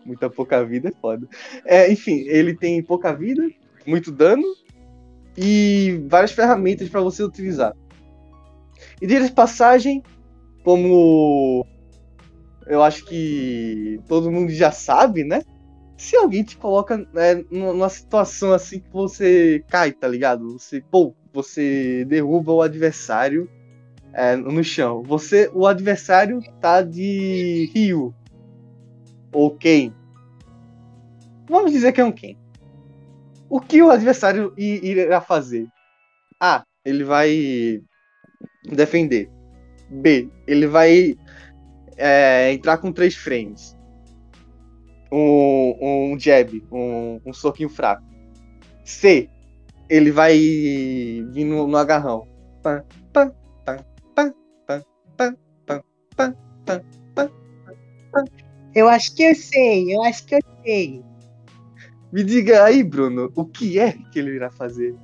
Muita 0.04 0.30
pouca 0.30 0.64
vida, 0.64 0.88
é 0.88 0.92
foda. 1.00 1.28
É, 1.64 1.92
enfim, 1.92 2.24
ele 2.26 2.54
tem 2.54 2.82
pouca 2.82 3.12
vida, 3.12 3.46
muito 3.86 4.10
dano 4.10 4.44
e 5.36 6.02
várias 6.08 6.32
ferramentas 6.32 6.88
para 6.88 7.00
você 7.00 7.22
utilizar. 7.22 7.74
E 9.00 9.06
de 9.06 9.30
passagem, 9.30 10.02
como 10.64 11.66
eu 12.68 12.82
acho 12.82 13.04
que 13.04 14.00
todo 14.06 14.30
mundo 14.30 14.52
já 14.52 14.70
sabe, 14.70 15.24
né? 15.24 15.42
Se 15.96 16.16
alguém 16.16 16.44
te 16.44 16.56
coloca 16.56 16.98
né, 17.12 17.44
numa 17.50 17.88
situação 17.88 18.52
assim 18.52 18.78
que 18.78 18.92
você 18.92 19.64
cai, 19.68 19.90
tá 19.90 20.06
ligado? 20.06 20.52
Você, 20.52 20.80
pô, 20.80 21.14
você 21.32 22.04
derruba 22.04 22.52
o 22.52 22.62
adversário 22.62 23.50
é, 24.12 24.36
no 24.36 24.62
chão. 24.62 25.02
Você, 25.02 25.50
o 25.52 25.66
adversário 25.66 26.40
tá 26.60 26.82
de 26.82 27.70
Ryu 27.74 28.14
ou 29.32 29.50
Ken. 29.56 29.92
Vamos 31.48 31.72
dizer 31.72 31.92
que 31.92 32.00
é 32.00 32.04
um 32.04 32.12
Ken. 32.12 32.36
O 33.48 33.60
que 33.60 33.82
o 33.82 33.90
adversário 33.90 34.52
irá 34.56 35.20
fazer? 35.20 35.66
A. 36.38 36.64
Ele 36.84 37.02
vai 37.02 37.80
defender. 38.70 39.30
B. 39.90 40.28
Ele 40.46 40.66
vai 40.66 41.16
é, 41.98 42.52
entrar 42.52 42.78
com 42.78 42.92
três 42.92 43.14
frames. 43.14 43.76
Um, 45.10 46.12
um 46.12 46.18
jab, 46.18 46.62
um, 46.70 47.20
um 47.26 47.32
soquinho 47.32 47.68
fraco. 47.68 48.02
C. 48.84 49.28
Ele 49.88 50.10
vai 50.10 50.36
vir 50.36 51.44
no, 51.44 51.66
no 51.66 51.76
agarrão. 51.76 52.26
Pá, 52.62 52.84
pá, 53.12 53.32
pá, 53.64 53.84
pá, 54.14 54.34
pá, 54.66 54.82
pá, 55.16 55.34
pá, 55.66 55.82
pá, 56.16 56.34
pá, 56.64 56.82
pá, 57.14 57.30
pá. 58.12 58.24
Eu 58.74 58.88
acho 58.88 59.14
que 59.14 59.22
eu 59.22 59.34
sei, 59.34 59.94
eu 59.94 60.02
acho 60.02 60.24
que 60.26 60.36
eu 60.36 60.40
sei. 60.62 61.02
Me 62.12 62.22
diga 62.22 62.64
aí, 62.64 62.82
Bruno, 62.82 63.32
o 63.34 63.44
que 63.44 63.78
é 63.78 63.92
que 63.92 64.18
ele 64.18 64.36
irá 64.36 64.50
fazer? 64.50 64.94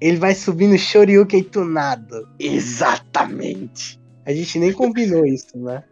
Ele 0.00 0.16
vai 0.16 0.34
subir 0.34 0.68
no 0.68 0.78
Shoryuken 0.78 1.42
tunado. 1.44 2.28
Exatamente. 2.38 3.97
A 4.28 4.32
gente 4.34 4.58
nem 4.58 4.74
combinou 4.74 5.24
isso, 5.24 5.56
né? 5.56 5.82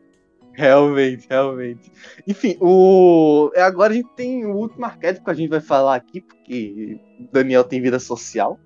Realmente, 0.54 1.26
realmente. 1.30 1.90
Enfim, 2.26 2.58
o 2.60 3.50
é, 3.54 3.62
agora 3.62 3.92
a 3.92 3.96
gente 3.96 4.10
tem 4.14 4.44
o 4.44 4.54
último 4.54 4.84
arquétipo 4.84 5.24
que 5.24 5.30
a 5.30 5.34
gente 5.34 5.48
vai 5.48 5.60
falar 5.60 5.94
aqui, 5.94 6.20
porque 6.20 7.00
Daniel 7.32 7.64
tem 7.64 7.80
vida 7.80 7.98
social 7.98 8.58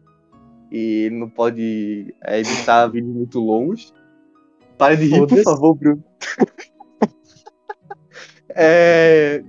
e 0.71 1.07
ele 1.07 1.17
não 1.17 1.29
pode 1.29 2.12
é, 2.25 2.41
editar 2.41 2.87
vídeos 2.91 3.15
muito 3.15 3.39
longos. 3.39 3.95
Pare 4.77 4.97
de 4.97 5.07
rir, 5.07 5.27
por 5.29 5.43
favor, 5.43 5.75
Bruno. 5.75 6.05
é... 8.51 9.45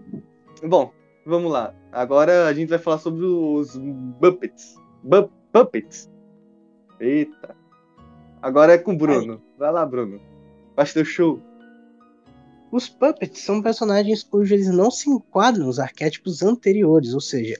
Bom, 0.64 0.92
vamos 1.26 1.52
lá. 1.52 1.74
Agora 1.92 2.48
a 2.48 2.54
gente 2.54 2.70
vai 2.70 2.80
falar 2.80 3.00
sobre 3.00 3.26
os 3.26 3.76
Muppets. 3.76 4.76
Bu 5.04 5.30
Puppets. 5.52 6.08
Eita. 7.00 7.57
Agora 8.42 8.74
é 8.74 8.78
com 8.78 8.94
o 8.94 8.98
Bruno. 8.98 9.42
Vai 9.58 9.72
lá, 9.72 9.86
Bruno. 9.86 10.20
Faz 10.76 10.94
teu 10.94 11.04
show. 11.04 11.42
Os 12.72 12.90
Puppets 12.90 13.42
são 13.42 13.62
personagens 13.62 14.24
cujos 14.24 14.52
eles 14.52 14.68
não 14.70 14.92
se 14.92 15.10
enquadram 15.10 15.66
nos 15.66 15.80
arquétipos 15.80 16.44
anteriores, 16.44 17.14
ou 17.14 17.22
seja, 17.22 17.56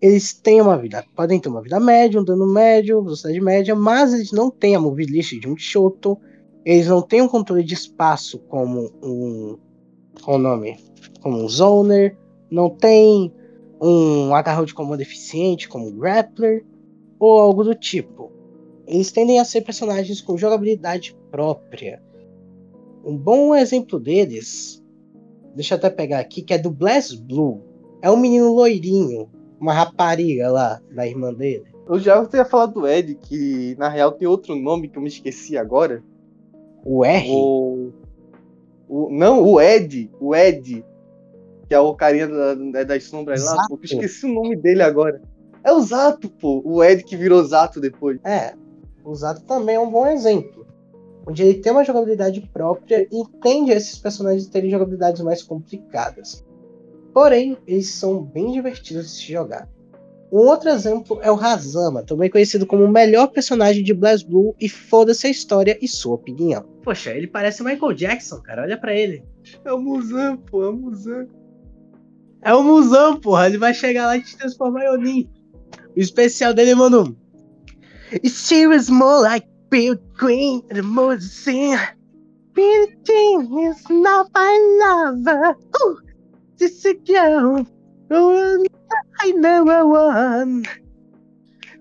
eles 0.00 0.32
têm 0.32 0.60
uma 0.60 0.78
vida, 0.78 1.04
podem 1.14 1.38
ter 1.38 1.48
uma 1.48 1.60
vida 1.60 1.78
média, 1.78 2.20
um 2.20 2.24
dano 2.24 2.46
médio, 2.46 3.02
velocidade 3.02 3.40
média, 3.40 3.74
mas 3.74 4.14
eles 4.14 4.32
não 4.32 4.50
têm 4.50 4.74
a 4.74 4.80
list 4.80 5.38
de 5.38 5.48
um 5.48 5.56
Shoto, 5.56 6.18
eles 6.64 6.86
não 6.86 7.02
têm 7.02 7.20
um 7.20 7.28
controle 7.28 7.62
de 7.62 7.74
espaço 7.74 8.38
como 8.48 8.90
um. 9.02 9.58
Qual 10.22 10.36
o 10.36 10.40
nome? 10.40 10.78
Como 11.20 11.42
um 11.42 11.48
Zoner, 11.48 12.16
não 12.50 12.70
tem 12.70 13.32
um 13.80 14.34
agarrão 14.34 14.64
de 14.64 14.74
comando 14.74 15.00
eficiente 15.00 15.68
como 15.68 15.88
um 15.88 15.98
Grappler, 15.98 16.64
ou 17.18 17.38
algo 17.38 17.64
do 17.64 17.74
tipo. 17.74 18.32
Eles 18.88 19.12
tendem 19.12 19.38
a 19.38 19.44
ser 19.44 19.60
personagens 19.60 20.20
com 20.20 20.36
jogabilidade 20.36 21.16
própria. 21.30 22.02
Um 23.04 23.16
bom 23.16 23.54
exemplo 23.54 24.00
deles, 24.00 24.82
deixa 25.54 25.74
eu 25.74 25.78
até 25.78 25.90
pegar 25.90 26.18
aqui, 26.18 26.42
que 26.42 26.54
é 26.54 26.58
do 26.58 26.70
Blast 26.70 27.16
Blue. 27.22 27.62
É 28.00 28.10
um 28.10 28.16
menino 28.16 28.52
loirinho, 28.52 29.28
uma 29.60 29.72
rapariga 29.72 30.50
lá, 30.50 30.80
da 30.90 31.06
irmã 31.06 31.32
dele. 31.32 31.66
Eu 31.88 31.98
já 31.98 32.24
tinha 32.26 32.44
falado 32.44 32.74
do 32.74 32.86
Ed, 32.86 33.14
que 33.14 33.74
na 33.78 33.88
real 33.88 34.12
tem 34.12 34.28
outro 34.28 34.54
nome 34.54 34.88
que 34.88 34.98
eu 34.98 35.02
me 35.02 35.08
esqueci 35.08 35.56
agora. 35.56 36.02
O 36.84 37.04
R? 37.04 37.30
O... 37.30 37.92
o... 38.88 39.08
Não, 39.10 39.42
o 39.42 39.60
Ed. 39.60 40.10
O 40.20 40.34
Ed. 40.34 40.84
Que 41.66 41.74
é 41.74 41.80
o 41.80 41.94
carinha 41.94 42.28
da, 42.28 42.84
das 42.84 43.04
sombras 43.04 43.44
lá. 43.44 43.66
Eu 43.70 43.78
esqueci 43.82 44.26
o 44.26 44.32
nome 44.34 44.54
dele 44.54 44.82
agora. 44.82 45.20
É 45.64 45.72
o 45.72 45.80
Zato, 45.80 46.28
pô. 46.28 46.62
O 46.64 46.84
Ed 46.84 47.02
que 47.04 47.16
virou 47.16 47.42
Zato 47.42 47.80
depois. 47.80 48.20
É. 48.22 48.54
O 49.08 49.14
Zato 49.14 49.40
também 49.44 49.76
é 49.76 49.80
um 49.80 49.90
bom 49.90 50.06
exemplo. 50.06 50.66
Onde 51.26 51.42
ele 51.42 51.54
tem 51.60 51.72
uma 51.72 51.82
jogabilidade 51.82 52.42
própria 52.52 53.08
e 53.10 53.24
tende 53.40 53.72
a 53.72 53.76
esses 53.76 53.98
personagens 53.98 54.46
terem 54.48 54.70
jogabilidades 54.70 55.22
mais 55.22 55.42
complicadas. 55.42 56.44
Porém, 57.14 57.56
eles 57.66 57.88
são 57.88 58.22
bem 58.22 58.52
divertidos 58.52 59.06
de 59.06 59.12
se 59.12 59.32
jogar. 59.32 59.66
Um 60.30 60.40
outro 60.40 60.68
exemplo 60.68 61.18
é 61.22 61.32
o 61.32 61.40
Hazama, 61.40 62.02
também 62.02 62.28
conhecido 62.28 62.66
como 62.66 62.84
o 62.84 62.90
melhor 62.90 63.28
personagem 63.28 63.82
de 63.82 63.94
BlazBlue 63.94 64.54
e 64.60 64.68
foda-se 64.68 65.26
a 65.26 65.30
história 65.30 65.78
e 65.80 65.88
sua 65.88 66.16
opinião. 66.16 66.66
Poxa, 66.82 67.10
ele 67.12 67.26
parece 67.26 67.64
Michael 67.64 67.94
Jackson, 67.94 68.42
cara, 68.42 68.62
olha 68.62 68.76
para 68.76 68.94
ele. 68.94 69.24
É 69.64 69.72
o 69.72 69.80
Muzan, 69.80 70.36
pô, 70.36 70.64
é 70.64 70.68
o 70.68 70.74
Muzan. 70.74 71.26
É 72.42 72.54
o 72.54 72.62
Muzan, 72.62 73.16
porra, 73.16 73.46
ele 73.46 73.56
vai 73.56 73.72
chegar 73.72 74.04
lá 74.04 74.18
e 74.18 74.22
te 74.22 74.36
transformar 74.36 74.84
em 74.84 74.90
Onin. 74.90 75.30
O 75.96 75.98
especial 75.98 76.52
dele, 76.52 76.74
mano. 76.74 77.16
She 78.24 78.66
was 78.66 78.90
more 78.90 79.20
like 79.22 79.44
Bill 79.70 79.96
Green 80.16 80.62
and 80.70 80.84
Moses. 80.86 81.78
Billie 82.54 82.88
Jean 83.06 83.58
is 83.60 83.82
not 83.90 84.28
my 84.34 84.78
lover. 84.82 85.54
Ooh, 85.82 85.98
this 86.58 86.84
a 86.84 86.94
girl. 86.94 87.66
Oh, 88.10 88.64
I 89.20 89.30
never 89.32 89.86
won. 89.86 90.64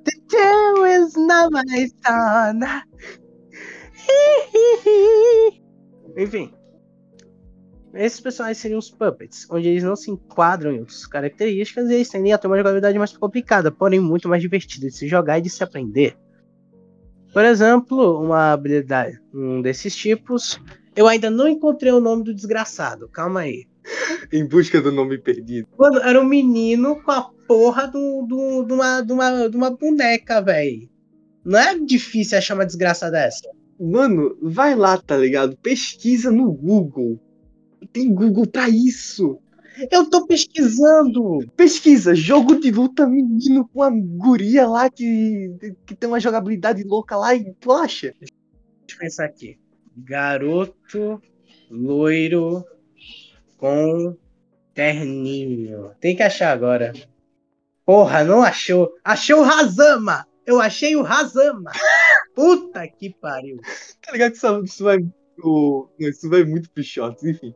The 0.05 0.13
devil 0.29 0.83
is 0.83 1.17
not 1.17 1.51
my 1.51 1.87
son. 2.05 2.63
Enfim. 6.17 6.56
Esses 7.93 8.19
personagens 8.19 8.57
seriam 8.57 8.79
os 8.79 8.91
puppets, 8.91 9.47
onde 9.49 9.67
eles 9.67 9.83
não 9.83 9.95
se 9.95 10.11
enquadram 10.11 10.71
em 10.71 10.79
outras 10.79 11.05
características 11.05 11.89
e 11.89 11.93
eles 11.95 12.09
tendem 12.09 12.33
a 12.33 12.37
ter 12.37 12.47
uma 12.47 12.57
jogabilidade 12.57 12.97
mais 12.97 13.15
complicada, 13.15 13.71
porém 13.71 13.99
muito 13.99 14.27
mais 14.27 14.41
divertida 14.41 14.87
de 14.87 14.93
se 14.93 15.07
jogar 15.07 15.39
e 15.39 15.41
de 15.41 15.49
se 15.49 15.63
aprender. 15.63 16.17
Por 17.33 17.45
exemplo, 17.45 18.21
uma 18.21 18.53
habilidade, 18.53 19.19
um 19.33 19.61
desses 19.61 19.95
tipos, 19.95 20.59
eu 20.95 21.07
ainda 21.07 21.29
não 21.29 21.47
encontrei 21.47 21.91
o 21.91 21.99
nome 21.99 22.23
do 22.23 22.33
desgraçado, 22.33 23.07
calma 23.07 23.41
aí. 23.41 23.65
em 24.31 24.45
busca 24.45 24.81
do 24.81 24.91
nome 24.91 25.17
perdido. 25.17 25.67
Mano, 25.77 25.99
era 25.99 26.19
um 26.19 26.25
menino 26.25 27.01
com 27.01 27.11
a 27.11 27.29
porra 27.47 27.87
do, 27.87 28.25
do, 28.27 28.63
de, 28.63 28.73
uma, 28.73 29.01
de, 29.01 29.13
uma, 29.13 29.49
de 29.49 29.57
uma 29.57 29.71
boneca, 29.71 30.41
velho. 30.41 30.89
Não 31.43 31.59
é 31.59 31.77
difícil 31.79 32.37
achar 32.37 32.55
uma 32.55 32.65
desgraça 32.65 33.09
dessa. 33.09 33.49
Mano, 33.79 34.37
vai 34.41 34.75
lá, 34.75 34.97
tá 34.97 35.15
ligado? 35.15 35.55
Pesquisa 35.57 36.31
no 36.31 36.51
Google. 36.51 37.19
Tem 37.91 38.13
Google 38.13 38.47
pra 38.47 38.69
isso. 38.69 39.39
Eu 39.91 40.09
tô 40.09 40.25
pesquisando. 40.25 41.39
Pesquisa, 41.55 42.15
jogo 42.15 42.59
de 42.59 42.71
luta 42.71 43.05
menino 43.07 43.67
com 43.67 43.83
a 43.83 43.91
guria 43.91 44.67
lá 44.67 44.89
que, 44.89 45.75
que 45.85 45.95
tem 45.95 46.09
uma 46.09 46.19
jogabilidade 46.19 46.83
louca 46.83 47.15
lá 47.15 47.35
e 47.35 47.53
tu 47.53 47.71
acha? 47.71 48.15
Deixa 48.19 48.33
eu 48.93 48.97
pensar 48.97 49.25
aqui. 49.25 49.59
Garoto 49.95 51.21
loiro 51.69 52.65
com 53.57 54.17
terninho. 54.73 55.91
Tem 55.99 56.15
que 56.15 56.23
achar 56.23 56.51
agora. 56.51 56.93
Porra, 57.85 58.23
não 58.23 58.41
achou. 58.41 58.93
Achou 59.03 59.39
o 59.41 59.43
Razama. 59.43 60.25
Eu 60.45 60.59
achei 60.59 60.95
o 60.95 61.03
Razama. 61.03 61.71
Puta 62.33 62.87
que 62.87 63.13
pariu. 63.13 63.57
Tá 64.01 64.13
ligado 64.13 64.31
que 64.31 64.37
isso, 64.37 64.63
isso 64.63 64.83
vai. 64.85 64.97
Isso 65.99 66.29
vai 66.29 66.43
muito 66.45 66.69
pro 66.71 66.81
shorts, 66.81 67.23
enfim. 67.23 67.53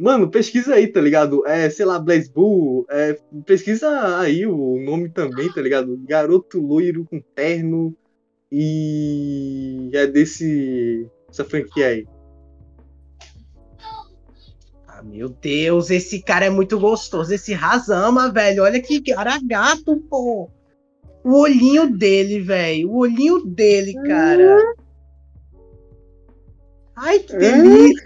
Mano, 0.00 0.30
pesquisa 0.30 0.74
aí, 0.74 0.86
tá 0.86 0.98
ligado? 0.98 1.46
É, 1.46 1.68
sei 1.68 1.84
lá, 1.84 1.98
Blaze 1.98 2.32
Bull. 2.32 2.86
É, 2.88 3.18
pesquisa 3.44 4.18
aí 4.18 4.46
o 4.46 4.80
nome 4.82 5.10
também, 5.10 5.52
tá 5.52 5.60
ligado? 5.60 6.00
Garoto 6.08 6.58
loiro 6.58 7.04
com 7.04 7.20
terno. 7.34 7.94
E 8.50 9.90
é 9.92 10.06
desse. 10.06 11.06
Essa 11.28 11.44
franquia 11.44 11.88
aí. 11.88 12.08
Ah, 14.88 15.02
meu 15.02 15.28
Deus, 15.28 15.90
esse 15.90 16.22
cara 16.22 16.46
é 16.46 16.50
muito 16.50 16.80
gostoso. 16.80 17.34
Esse 17.34 17.52
Razama, 17.52 18.32
velho. 18.32 18.62
Olha 18.62 18.80
que 18.80 19.02
cara 19.02 19.38
gato, 19.46 19.98
pô. 20.08 20.50
O 21.22 21.40
olhinho 21.40 21.94
dele, 21.94 22.40
velho. 22.40 22.90
O 22.90 22.96
olhinho 23.00 23.44
dele, 23.44 23.92
cara. 24.06 24.56
Ai, 26.96 27.18
que 27.18 27.36
delícia. 27.36 28.02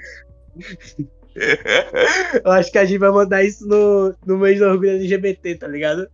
Eu 2.44 2.50
acho 2.52 2.70
que 2.70 2.78
a 2.78 2.84
gente 2.84 2.98
vai 2.98 3.10
mandar 3.10 3.42
isso 3.42 3.66
no, 3.66 4.14
no 4.24 4.38
mês 4.38 4.58
do 4.58 4.66
orgulho 4.66 4.90
LGBT, 4.90 5.56
tá 5.56 5.66
ligado? 5.66 6.08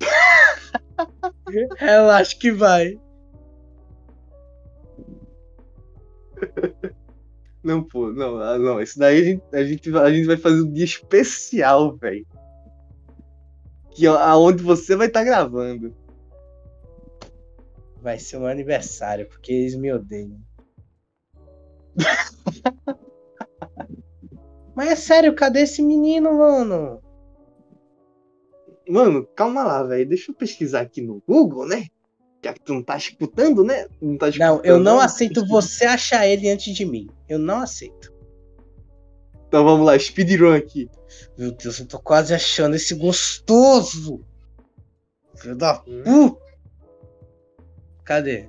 Eu 1.80 2.10
acho 2.10 2.38
que 2.38 2.50
vai. 2.50 2.98
Não, 7.62 7.82
pô, 7.84 8.10
não, 8.10 8.38
ah, 8.38 8.58
não. 8.58 8.80
Isso 8.80 8.98
daí 8.98 9.20
a 9.20 9.24
gente, 9.24 9.42
a 9.52 9.64
gente, 9.64 9.90
vai- 9.90 10.06
a 10.10 10.14
gente 10.14 10.26
vai 10.26 10.36
fazer 10.36 10.62
um 10.62 10.72
dia 10.72 10.84
especial, 10.84 11.96
velho. 11.96 12.26
Que 13.94 14.06
é 14.06 14.08
aonde 14.08 14.62
você 14.62 14.96
vai 14.96 15.08
estar 15.08 15.24
gravando. 15.24 15.94
Vai 18.00 18.18
ser 18.18 18.38
meu 18.38 18.46
aniversário, 18.48 19.28
porque 19.28 19.52
eles 19.52 19.74
me 19.76 19.92
odeiam. 19.92 20.40
Mas 24.74 24.90
é 24.90 24.96
sério, 24.96 25.34
cadê 25.34 25.60
esse 25.62 25.82
menino, 25.82 26.38
mano? 26.38 27.02
Mano, 28.88 29.26
calma 29.36 29.62
lá, 29.62 29.82
velho. 29.82 30.08
Deixa 30.08 30.30
eu 30.30 30.34
pesquisar 30.34 30.80
aqui 30.80 31.00
no 31.00 31.22
Google, 31.26 31.66
né? 31.66 31.86
Já 32.42 32.54
que 32.54 32.60
tu 32.60 32.74
não 32.74 32.82
tá 32.82 32.96
escutando, 32.96 33.62
né? 33.62 33.86
Não, 34.00 34.16
tá 34.16 34.26
Não, 34.26 34.30
escutando, 34.30 34.64
eu 34.64 34.78
não 34.78 34.98
né? 34.98 35.04
aceito 35.04 35.46
você 35.46 35.84
achar 35.84 36.26
ele 36.26 36.48
antes 36.50 36.74
de 36.74 36.84
mim. 36.84 37.08
Eu 37.28 37.38
não 37.38 37.58
aceito. 37.60 38.12
Então 39.46 39.64
vamos 39.64 39.84
lá, 39.84 39.98
speedrun 39.98 40.54
aqui. 40.54 40.88
Meu 41.36 41.52
Deus, 41.52 41.78
eu 41.80 41.86
tô 41.86 41.98
quase 41.98 42.32
achando 42.32 42.76
esse 42.76 42.94
gostoso. 42.94 44.24
Filho 45.36 45.56
da 45.56 45.82
Hum. 45.86 46.30
puta. 46.30 46.50
Cadê? 48.04 48.48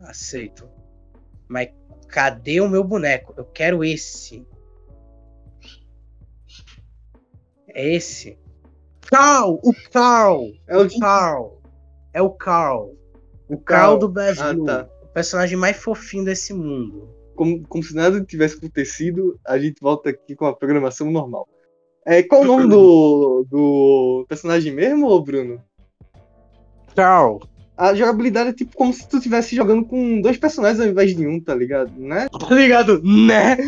Aceito. 0.00 0.68
Mas 1.48 1.68
cadê 2.08 2.60
o 2.60 2.68
meu 2.68 2.82
boneco? 2.82 3.34
Eu 3.36 3.44
quero 3.44 3.84
esse. 3.84 4.46
É 7.76 7.94
esse. 7.94 8.38
Carl! 9.02 9.60
O 9.62 9.70
Carl! 9.92 10.50
É 10.66 10.78
o 10.78 10.98
Carl! 10.98 11.60
É 12.14 12.22
o 12.22 12.30
Carl. 12.30 12.96
O 13.50 13.58
Carl 13.58 13.98
do 13.98 14.08
Blast 14.08 14.40
Ah, 14.40 14.54
tá. 14.64 14.88
O 15.02 15.08
personagem 15.08 15.58
mais 15.58 15.76
fofinho 15.76 16.24
desse 16.24 16.54
mundo. 16.54 17.10
Como, 17.34 17.62
como 17.68 17.84
se 17.84 17.94
nada 17.94 18.24
tivesse 18.24 18.56
acontecido, 18.56 19.38
a 19.46 19.58
gente 19.58 19.78
volta 19.82 20.08
aqui 20.08 20.34
com 20.34 20.46
a 20.46 20.56
programação 20.56 21.10
normal. 21.10 21.46
É, 22.06 22.22
qual 22.22 22.40
o 22.40 22.44
nome 22.46 22.66
do, 22.66 23.46
do 23.46 24.24
personagem 24.26 24.72
mesmo, 24.72 25.20
Bruno? 25.20 25.62
Carl. 26.94 27.40
A 27.76 27.94
jogabilidade 27.94 28.48
é 28.48 28.54
tipo 28.54 28.74
como 28.74 28.90
se 28.90 29.06
tu 29.06 29.18
estivesse 29.18 29.54
jogando 29.54 29.84
com 29.84 30.22
dois 30.22 30.38
personagens 30.38 30.80
ao 30.80 30.86
invés 30.86 31.14
de 31.14 31.26
um, 31.26 31.38
tá 31.38 31.54
ligado? 31.54 31.92
Né? 31.94 32.26
Tá 32.30 32.54
ligado? 32.54 33.02
Né? 33.02 33.58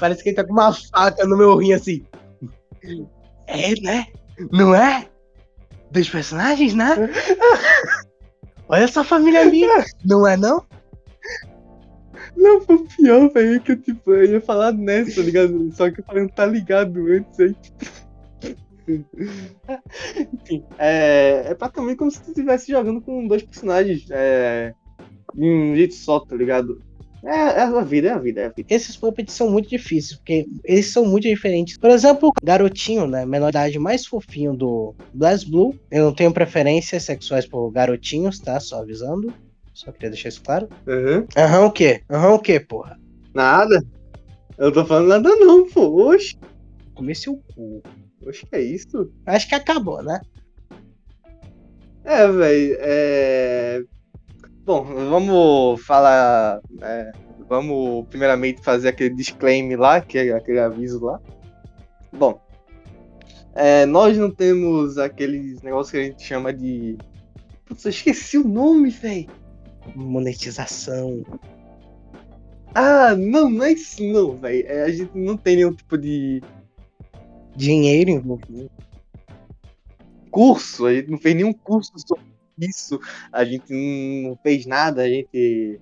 Parece 0.00 0.22
que 0.22 0.30
ele 0.30 0.36
tá 0.36 0.42
com 0.42 0.54
uma 0.54 0.72
faca 0.72 1.26
no 1.26 1.36
meu 1.36 1.54
rim 1.56 1.74
assim. 1.74 2.02
É, 3.46 3.80
né? 3.80 4.06
Não 4.50 4.74
é? 4.74 5.08
Dois 5.90 6.08
personagens, 6.08 6.74
né? 6.74 6.94
Olha 8.68 8.84
essa 8.84 9.04
família 9.04 9.40
ali. 9.40 9.62
Não 10.04 10.26
é, 10.26 10.36
não? 10.36 10.64
Não, 12.36 12.60
foi 12.60 12.84
pior, 12.96 13.30
velho, 13.30 13.60
que 13.60 13.72
eu, 13.72 13.80
tipo, 13.80 14.12
eu 14.12 14.24
ia 14.24 14.40
falar 14.40 14.72
nessa, 14.72 15.16
tá 15.16 15.22
ligado? 15.22 15.70
Só 15.72 15.90
que 15.90 16.00
eu 16.00 16.04
falei, 16.04 16.22
não 16.22 16.28
tá 16.28 16.46
ligado 16.46 17.06
antes 17.06 17.38
aí. 17.38 17.56
Enfim, 20.32 20.64
é, 20.78 21.44
é 21.46 21.54
praticamente 21.54 21.96
como 21.96 22.10
se 22.10 22.22
tu 22.22 22.30
estivesse 22.30 22.70
jogando 22.70 23.00
com 23.00 23.26
dois 23.26 23.42
personagens 23.42 24.06
é, 24.10 24.74
de 25.34 25.44
um 25.44 25.74
jeito 25.74 25.94
só, 25.94 26.20
tá 26.20 26.34
ligado? 26.36 26.82
É, 27.24 27.30
é 27.30 27.60
a 27.62 27.80
vida, 27.80 28.08
é 28.08 28.10
a 28.12 28.18
vida, 28.18 28.40
é 28.42 28.46
a 28.46 28.48
vida. 28.50 28.74
Esses 28.74 28.96
puppets 28.96 29.34
são 29.34 29.48
muito 29.50 29.68
difíceis, 29.68 30.16
porque 30.18 30.46
eles 30.62 30.92
são 30.92 31.06
muito 31.06 31.24
diferentes. 31.26 31.78
Por 31.78 31.90
exemplo, 31.90 32.28
o 32.28 32.46
garotinho, 32.46 33.06
né? 33.06 33.24
Menor 33.24 33.48
idade 33.48 33.78
mais 33.78 34.04
fofinho 34.06 34.54
do 34.54 34.94
Blast 35.12 35.48
Blue. 35.50 35.74
Eu 35.90 36.04
não 36.04 36.14
tenho 36.14 36.32
preferências 36.32 37.04
sexuais 37.04 37.46
por 37.46 37.70
garotinhos, 37.70 38.38
tá? 38.38 38.60
Só 38.60 38.80
avisando. 38.80 39.32
Só 39.72 39.90
queria 39.90 40.10
deixar 40.10 40.28
isso 40.28 40.42
claro. 40.42 40.68
Aham. 40.86 41.26
Aham, 41.36 41.64
o 41.66 41.70
quê? 41.72 42.02
Aham, 42.10 42.34
o 42.34 42.38
quê, 42.38 42.60
porra? 42.60 42.98
Nada. 43.34 43.82
Eu 44.58 44.70
tô 44.70 44.84
falando 44.84 45.08
nada 45.08 45.34
não, 45.36 45.68
pô. 45.68 46.10
Oxe, 46.10 46.36
Comer 46.94 47.14
seu 47.16 47.36
cu. 47.54 47.82
oxe, 48.24 48.46
que 48.46 48.54
é 48.54 48.60
isso? 48.60 49.10
Acho 49.26 49.48
que 49.48 49.54
acabou, 49.54 50.02
né? 50.02 50.20
É, 52.04 52.28
velho, 52.28 52.76
é... 52.80 53.82
Bom, 54.64 54.84
vamos 54.84 55.84
falar... 55.84 56.60
é, 56.80 57.12
vamos 57.48 58.06
primeiramente 58.08 58.62
fazer 58.62 58.88
aquele 58.88 59.14
disclaimer 59.14 59.78
lá, 59.78 60.00
que 60.00 60.18
é 60.18 60.32
aquele 60.32 60.60
aviso 60.60 61.04
lá. 61.04 61.20
Bom, 62.12 62.40
é, 63.54 63.84
nós 63.86 64.16
não 64.16 64.30
temos 64.30 64.98
aqueles 64.98 65.62
negócios 65.62 65.90
que 65.90 65.98
a 65.98 66.04
gente 66.04 66.22
chama 66.22 66.52
de... 66.52 66.96
Putz, 67.66 67.84
eu 67.84 67.90
esqueci 67.90 68.38
o 68.38 68.48
nome, 68.48 68.90
velho. 68.90 69.28
Monetização. 69.94 71.24
Ah, 72.74 73.14
não, 73.14 73.50
não 73.50 73.64
é 73.64 73.72
isso 73.72 74.02
não, 74.02 74.36
velho. 74.36 74.66
É, 74.66 74.82
a 74.82 74.90
gente 74.90 75.16
não 75.16 75.36
tem 75.36 75.56
nenhum 75.56 75.72
tipo 75.72 75.96
de 75.96 76.42
Dinheiro 77.56 78.10
envolvido. 78.10 78.70
curso, 80.30 80.86
a 80.86 80.94
gente 80.94 81.10
não 81.10 81.18
fez 81.18 81.36
nenhum 81.36 81.52
curso 81.52 81.92
sobre 81.96 82.33
isso, 82.58 83.00
a 83.32 83.44
gente 83.44 83.72
não 83.72 84.36
fez 84.42 84.66
nada, 84.66 85.02
a 85.02 85.08
gente. 85.08 85.80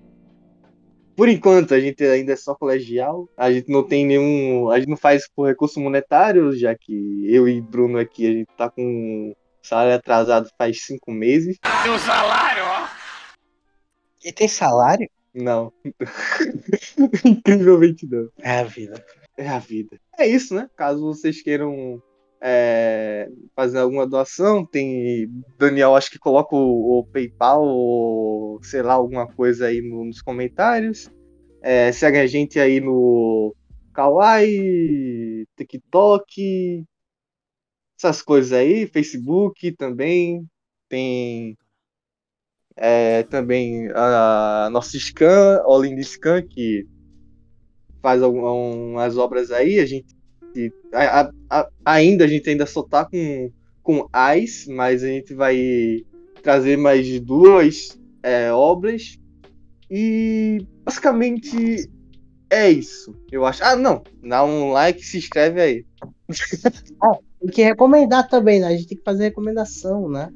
Por 1.15 1.29
enquanto, 1.29 1.73
a 1.75 1.79
gente 1.79 2.03
ainda 2.03 2.33
é 2.33 2.35
só 2.35 2.55
colegial, 2.55 3.29
a 3.37 3.51
gente 3.51 3.71
não 3.71 3.83
tem 3.83 4.05
nenhum. 4.05 4.69
A 4.69 4.79
gente 4.79 4.89
não 4.89 4.97
faz 4.97 5.27
por 5.27 5.47
recurso 5.47 5.79
monetário, 5.79 6.57
já 6.57 6.75
que 6.75 7.27
eu 7.27 7.47
e 7.47 7.61
Bruno 7.61 7.99
aqui, 7.99 8.27
a 8.27 8.31
gente 8.31 8.49
tá 8.57 8.69
com 8.69 9.33
salário 9.61 9.93
atrasado 9.93 10.49
faz 10.57 10.83
cinco 10.83 11.11
meses. 11.11 11.57
E 14.23 14.31
tem 14.31 14.47
salário? 14.47 15.09
Não. 15.33 15.73
Incrivelmente 17.25 18.07
não. 18.07 18.29
É 18.39 18.59
a 18.59 18.63
vida. 18.63 19.05
É 19.37 19.47
a 19.47 19.59
vida. 19.59 19.99
É 20.17 20.27
isso, 20.27 20.53
né? 20.53 20.69
Caso 20.75 21.01
vocês 21.01 21.41
queiram 21.41 22.01
é, 22.43 23.29
fazer 23.55 23.79
alguma 23.79 24.05
doação, 24.07 24.65
tem. 24.65 25.29
Daniel, 25.57 25.95
acho 25.95 26.11
que 26.11 26.19
coloca 26.19 26.55
o, 26.55 26.99
o 26.99 27.05
PayPal 27.05 27.63
ou 27.65 28.59
sei 28.63 28.81
lá, 28.81 28.93
alguma 28.93 29.27
coisa 29.27 29.67
aí 29.67 29.81
no- 29.81 30.05
nos 30.05 30.21
comentários. 30.21 31.09
É, 31.61 31.91
segue 31.93 32.19
a 32.19 32.27
gente 32.27 32.59
aí 32.59 32.81
no 32.81 33.55
Kawaii, 33.93 35.45
TikTok, 35.57 36.85
essas 37.97 38.21
coisas 38.21 38.51
aí, 38.53 38.87
Facebook 38.87 39.71
também. 39.75 40.45
Tem 40.89 41.57
é, 42.75 43.23
também 43.23 43.89
a 43.95 44.69
nossa 44.71 44.97
Scan, 44.97 45.61
Olinda 45.65 46.01
Scan, 46.03 46.41
que 46.41 46.85
faz 48.01 48.21
algumas 48.21 49.17
obras 49.17 49.51
aí, 49.51 49.79
a 49.79 49.85
gente 49.85 50.13
a- 50.93 51.21
a- 51.21 51.31
a- 51.49 51.69
ainda 51.85 52.25
a 52.25 52.27
gente 52.27 52.49
ainda 52.49 52.65
só 52.65 52.83
tá 52.83 53.05
com 53.05 53.51
com 53.81 54.07
AIS, 54.13 54.65
mas 54.67 55.03
a 55.03 55.07
gente 55.07 55.33
vai 55.33 56.05
trazer 56.41 56.77
mais 56.77 57.19
duas 57.19 57.99
é, 58.23 58.49
obras 58.51 59.19
e 59.91 60.65
basicamente 60.85 61.89
é 62.49 62.69
isso, 62.71 63.13
eu 63.31 63.45
acho. 63.45 63.63
Ah, 63.63 63.75
não, 63.75 64.01
dá 64.23 64.45
um 64.45 64.71
like, 64.71 65.03
se 65.05 65.17
inscreve 65.17 65.59
aí. 65.59 65.85
Tem 67.41 67.49
que 67.51 67.61
recomendar 67.61 68.29
também, 68.29 68.61
né? 68.61 68.67
A 68.67 68.71
gente 68.71 68.87
tem 68.87 68.97
que 68.97 69.03
fazer 69.03 69.23
recomendação, 69.23 70.07
né? 70.07 70.29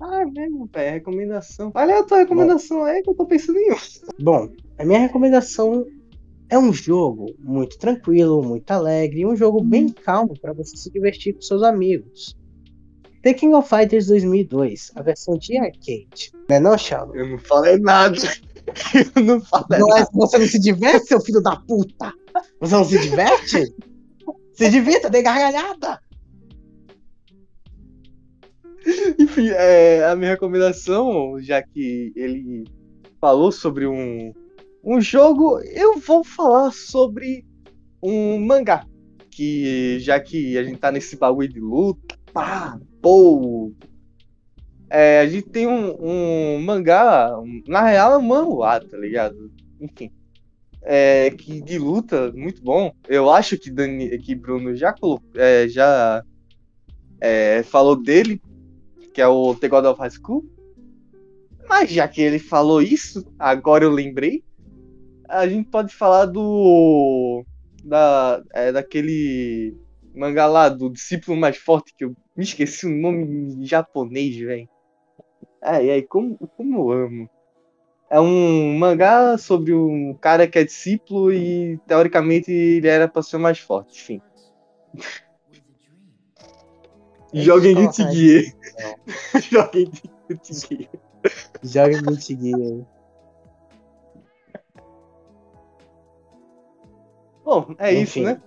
Ah, 0.00 0.22
é 0.22 0.24
mesmo, 0.24 0.68
velho, 0.72 0.94
recomendação. 0.94 1.70
Olha 1.72 2.00
a 2.00 2.02
tua 2.02 2.18
recomendação 2.18 2.82
aí 2.82 3.00
que 3.00 3.10
eu 3.10 3.14
tô 3.14 3.24
pensando 3.26 3.58
em 3.60 3.70
outra. 3.70 4.08
Bom, 4.18 4.50
a 4.76 4.84
minha 4.84 4.98
recomendação 4.98 5.86
é 6.52 6.58
um 6.58 6.70
jogo 6.70 7.34
muito 7.38 7.78
tranquilo, 7.78 8.42
muito 8.42 8.70
alegre, 8.70 9.24
um 9.24 9.34
jogo 9.34 9.64
bem 9.64 9.88
calmo 9.88 10.38
para 10.38 10.52
você 10.52 10.76
se 10.76 10.92
divertir 10.92 11.32
com 11.32 11.40
seus 11.40 11.62
amigos. 11.62 12.36
The 13.22 13.32
King 13.32 13.54
of 13.54 13.66
Fighters 13.66 14.08
2002, 14.08 14.92
a 14.94 15.00
versão 15.00 15.38
de 15.38 15.56
arcade. 15.56 16.30
Não 16.50 16.56
é 16.56 16.60
não, 16.60 16.76
Shadow? 16.76 17.16
Eu 17.16 17.26
não 17.26 17.38
falei 17.38 17.78
nada. 17.78 18.18
Eu 19.16 19.22
não 19.22 19.40
falei 19.40 19.80
Não 19.80 19.96
é- 19.96 20.04
você 20.12 20.38
não 20.38 20.46
se 20.46 20.58
diverte, 20.58 21.06
seu 21.06 21.22
filho 21.22 21.40
da 21.40 21.56
puta? 21.56 22.12
Você 22.60 22.74
não 22.74 22.84
se 22.84 22.98
diverte? 23.00 23.74
Se 24.52 24.68
divirta, 24.68 25.08
dê 25.08 25.22
gargalhada! 25.22 26.00
Enfim, 29.18 29.48
é, 29.48 30.04
a 30.04 30.14
minha 30.14 30.32
recomendação, 30.32 31.40
já 31.40 31.62
que 31.62 32.12
ele 32.14 32.64
falou 33.18 33.50
sobre 33.50 33.86
um, 33.86 34.34
um 34.82 35.00
jogo, 35.00 35.60
eu 35.60 35.98
vou 35.98 36.24
falar 36.24 36.72
sobre 36.72 37.44
um 38.02 38.38
mangá. 38.38 38.84
Que 39.30 39.98
já 40.00 40.20
que 40.20 40.58
a 40.58 40.64
gente 40.64 40.78
tá 40.78 40.90
nesse 40.90 41.16
bagulho 41.16 41.48
de 41.48 41.60
luta, 41.60 42.18
pá, 42.32 42.78
pô. 43.00 43.72
É, 44.90 45.20
a 45.20 45.26
gente 45.26 45.48
tem 45.48 45.66
um, 45.66 45.96
um 45.98 46.60
mangá, 46.60 47.30
na 47.66 47.82
real 47.82 48.12
é 48.12 48.18
um 48.18 48.22
manhwa, 48.22 48.78
tá 48.80 48.98
ligado? 48.98 49.50
Enfim. 49.80 50.10
É, 50.82 51.30
que 51.30 51.62
de 51.62 51.78
luta, 51.78 52.32
muito 52.32 52.62
bom. 52.62 52.92
Eu 53.08 53.30
acho 53.30 53.56
que, 53.56 53.70
Dani, 53.70 54.18
que 54.18 54.34
Bruno 54.34 54.74
já, 54.74 54.92
colocou, 54.92 55.30
é, 55.36 55.66
já 55.68 56.22
é, 57.20 57.62
falou 57.62 57.96
dele, 57.96 58.42
que 59.14 59.20
é 59.22 59.26
o 59.26 59.54
The 59.54 59.68
God 59.68 59.84
of 59.86 60.00
High 60.00 60.10
School. 60.10 60.44
Mas 61.68 61.90
já 61.90 62.06
que 62.06 62.20
ele 62.20 62.38
falou 62.38 62.82
isso, 62.82 63.24
agora 63.38 63.84
eu 63.84 63.90
lembrei. 63.90 64.44
A 65.28 65.46
gente 65.46 65.68
pode 65.68 65.94
falar 65.94 66.26
do. 66.26 67.44
Da, 67.84 68.42
é, 68.52 68.70
daquele 68.70 69.76
mangá 70.14 70.46
lá, 70.46 70.68
do 70.68 70.90
discípulo 70.90 71.36
mais 71.36 71.56
forte, 71.56 71.94
que 71.96 72.04
eu 72.04 72.14
me 72.36 72.44
esqueci 72.44 72.86
o 72.86 72.90
nome 72.90 73.24
em 73.54 73.64
japonês, 73.66 74.36
velho. 74.36 74.68
Ai, 75.62 75.90
ai, 75.90 76.02
como, 76.02 76.36
como 76.56 76.92
eu 76.92 77.06
amo. 77.06 77.30
É 78.10 78.20
um 78.20 78.78
mangá 78.78 79.38
sobre 79.38 79.72
um 79.72 80.14
cara 80.14 80.46
que 80.46 80.58
é 80.58 80.64
discípulo 80.64 81.32
e 81.32 81.78
teoricamente 81.86 82.52
ele 82.52 82.86
era 82.86 83.08
pra 83.08 83.22
ser 83.22 83.38
mais 83.38 83.58
forte, 83.58 83.98
enfim. 83.98 84.20
Joguem 87.32 87.74
colocar 87.74 88.04
Guilty 88.04 88.14
Gear. 88.14 88.44
Joguem 89.50 89.90
Guilty 90.28 90.54
Gear. 90.54 90.90
Joga 91.62 91.96
em 91.96 92.02
Guilty 92.02 92.38
Gear. 92.40 92.86
Bom, 97.44 97.74
é 97.78 97.92
isso, 97.92 98.18
Enfim. 98.20 98.24
né? 98.24 98.40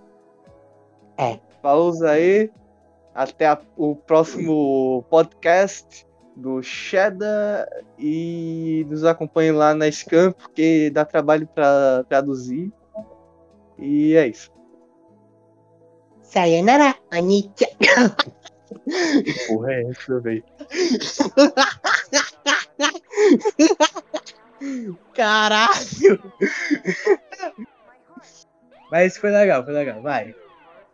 É. 1.18 1.38
Falou 1.62 1.92
aí. 2.06 2.50
Até 3.14 3.46
a- 3.46 3.60
o 3.76 3.94
próximo 3.96 5.04
podcast 5.08 6.06
do 6.36 6.62
Cheddar 6.62 7.66
e 7.98 8.84
nos 8.90 9.04
acompanhe 9.04 9.52
lá 9.52 9.74
na 9.74 9.90
Scam, 9.90 10.32
porque 10.32 10.90
dá 10.90 11.04
trabalho 11.04 11.46
pra 11.46 12.04
traduzir. 12.08 12.70
E 13.78 14.14
é 14.14 14.28
isso. 14.28 14.50
Sayonara, 16.22 16.94
Anitta. 17.10 17.66
Porra, 19.48 19.72
é 19.72 19.82
essa, 19.90 20.20
velho. 20.20 20.44
Caralho! 25.14 26.20
Mas 28.96 29.18
foi 29.18 29.30
legal, 29.30 29.62
foi 29.62 29.74
legal, 29.74 30.00
vai. 30.00 30.34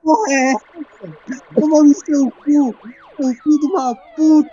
Porra, 0.03 0.33
é 0.33 0.51
essa? 0.51 1.45
Toma 1.55 1.85
no 1.85 1.95
seu 1.95 2.33
cu, 2.33 2.75
seu 3.17 3.33
filho 3.33 3.61
de 3.61 3.67
uma 3.67 3.95
puta! 4.17 4.51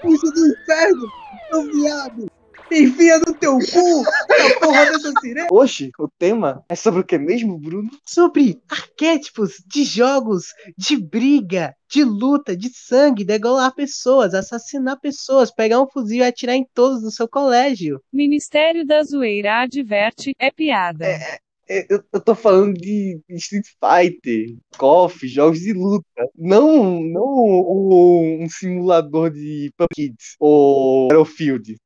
Puxa 0.00 0.30
do 0.32 0.46
inferno, 0.46 1.06
seu 1.50 1.62
viado! 1.70 2.32
Enfia 2.72 3.18
no 3.18 3.34
teu 3.34 3.58
cu, 3.58 4.02
a 4.08 4.60
porra 4.60 4.86
dessa 4.86 5.12
sirene! 5.20 5.48
Hoje, 5.52 5.90
o 5.98 6.08
tema 6.08 6.64
é 6.70 6.74
sobre 6.74 7.00
o 7.00 7.04
que 7.04 7.18
mesmo, 7.18 7.58
Bruno? 7.58 7.90
Sobre 8.06 8.62
arquétipos 8.70 9.62
de 9.66 9.84
jogos, 9.84 10.54
de 10.78 10.96
briga, 10.96 11.74
de 11.86 12.02
luta, 12.02 12.56
de 12.56 12.70
sangue, 12.74 13.26
degolar 13.26 13.74
pessoas, 13.74 14.32
assassinar 14.32 14.98
pessoas, 14.98 15.50
pegar 15.50 15.82
um 15.82 15.86
fuzil 15.86 16.20
e 16.20 16.26
atirar 16.26 16.56
em 16.56 16.66
todos 16.72 17.02
do 17.02 17.10
seu 17.10 17.28
colégio. 17.28 18.00
Ministério 18.10 18.86
da 18.86 19.02
Zoeira 19.02 19.64
adverte, 19.64 20.34
é 20.38 20.50
piada. 20.50 21.04
É, 21.04 21.38
Eu, 21.72 22.02
eu 22.12 22.20
tô 22.20 22.34
falando 22.34 22.74
de 22.74 23.20
Street 23.28 23.64
Fighter, 23.78 24.56
KOF, 24.76 25.28
jogos 25.28 25.60
de 25.60 25.72
luta. 25.72 26.04
Não, 26.36 27.00
não 27.00 27.22
o- 27.22 28.38
um 28.42 28.48
simulador 28.48 29.30
de 29.30 29.72
Pub 29.76 29.86
Kids 29.94 30.34
ou 30.40 31.06
Battlefield. 31.06 31.76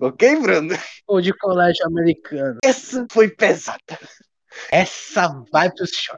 Ok, 0.00 0.36
Bruno? 0.40 0.74
Ou 1.06 1.20
de 1.20 1.34
colégio 1.36 1.84
americano. 1.86 2.58
Essa 2.64 3.06
foi 3.12 3.28
pesada. 3.28 3.78
Essa 4.70 5.28
vai 5.52 5.70
pro 5.70 5.86
short. 5.86 6.14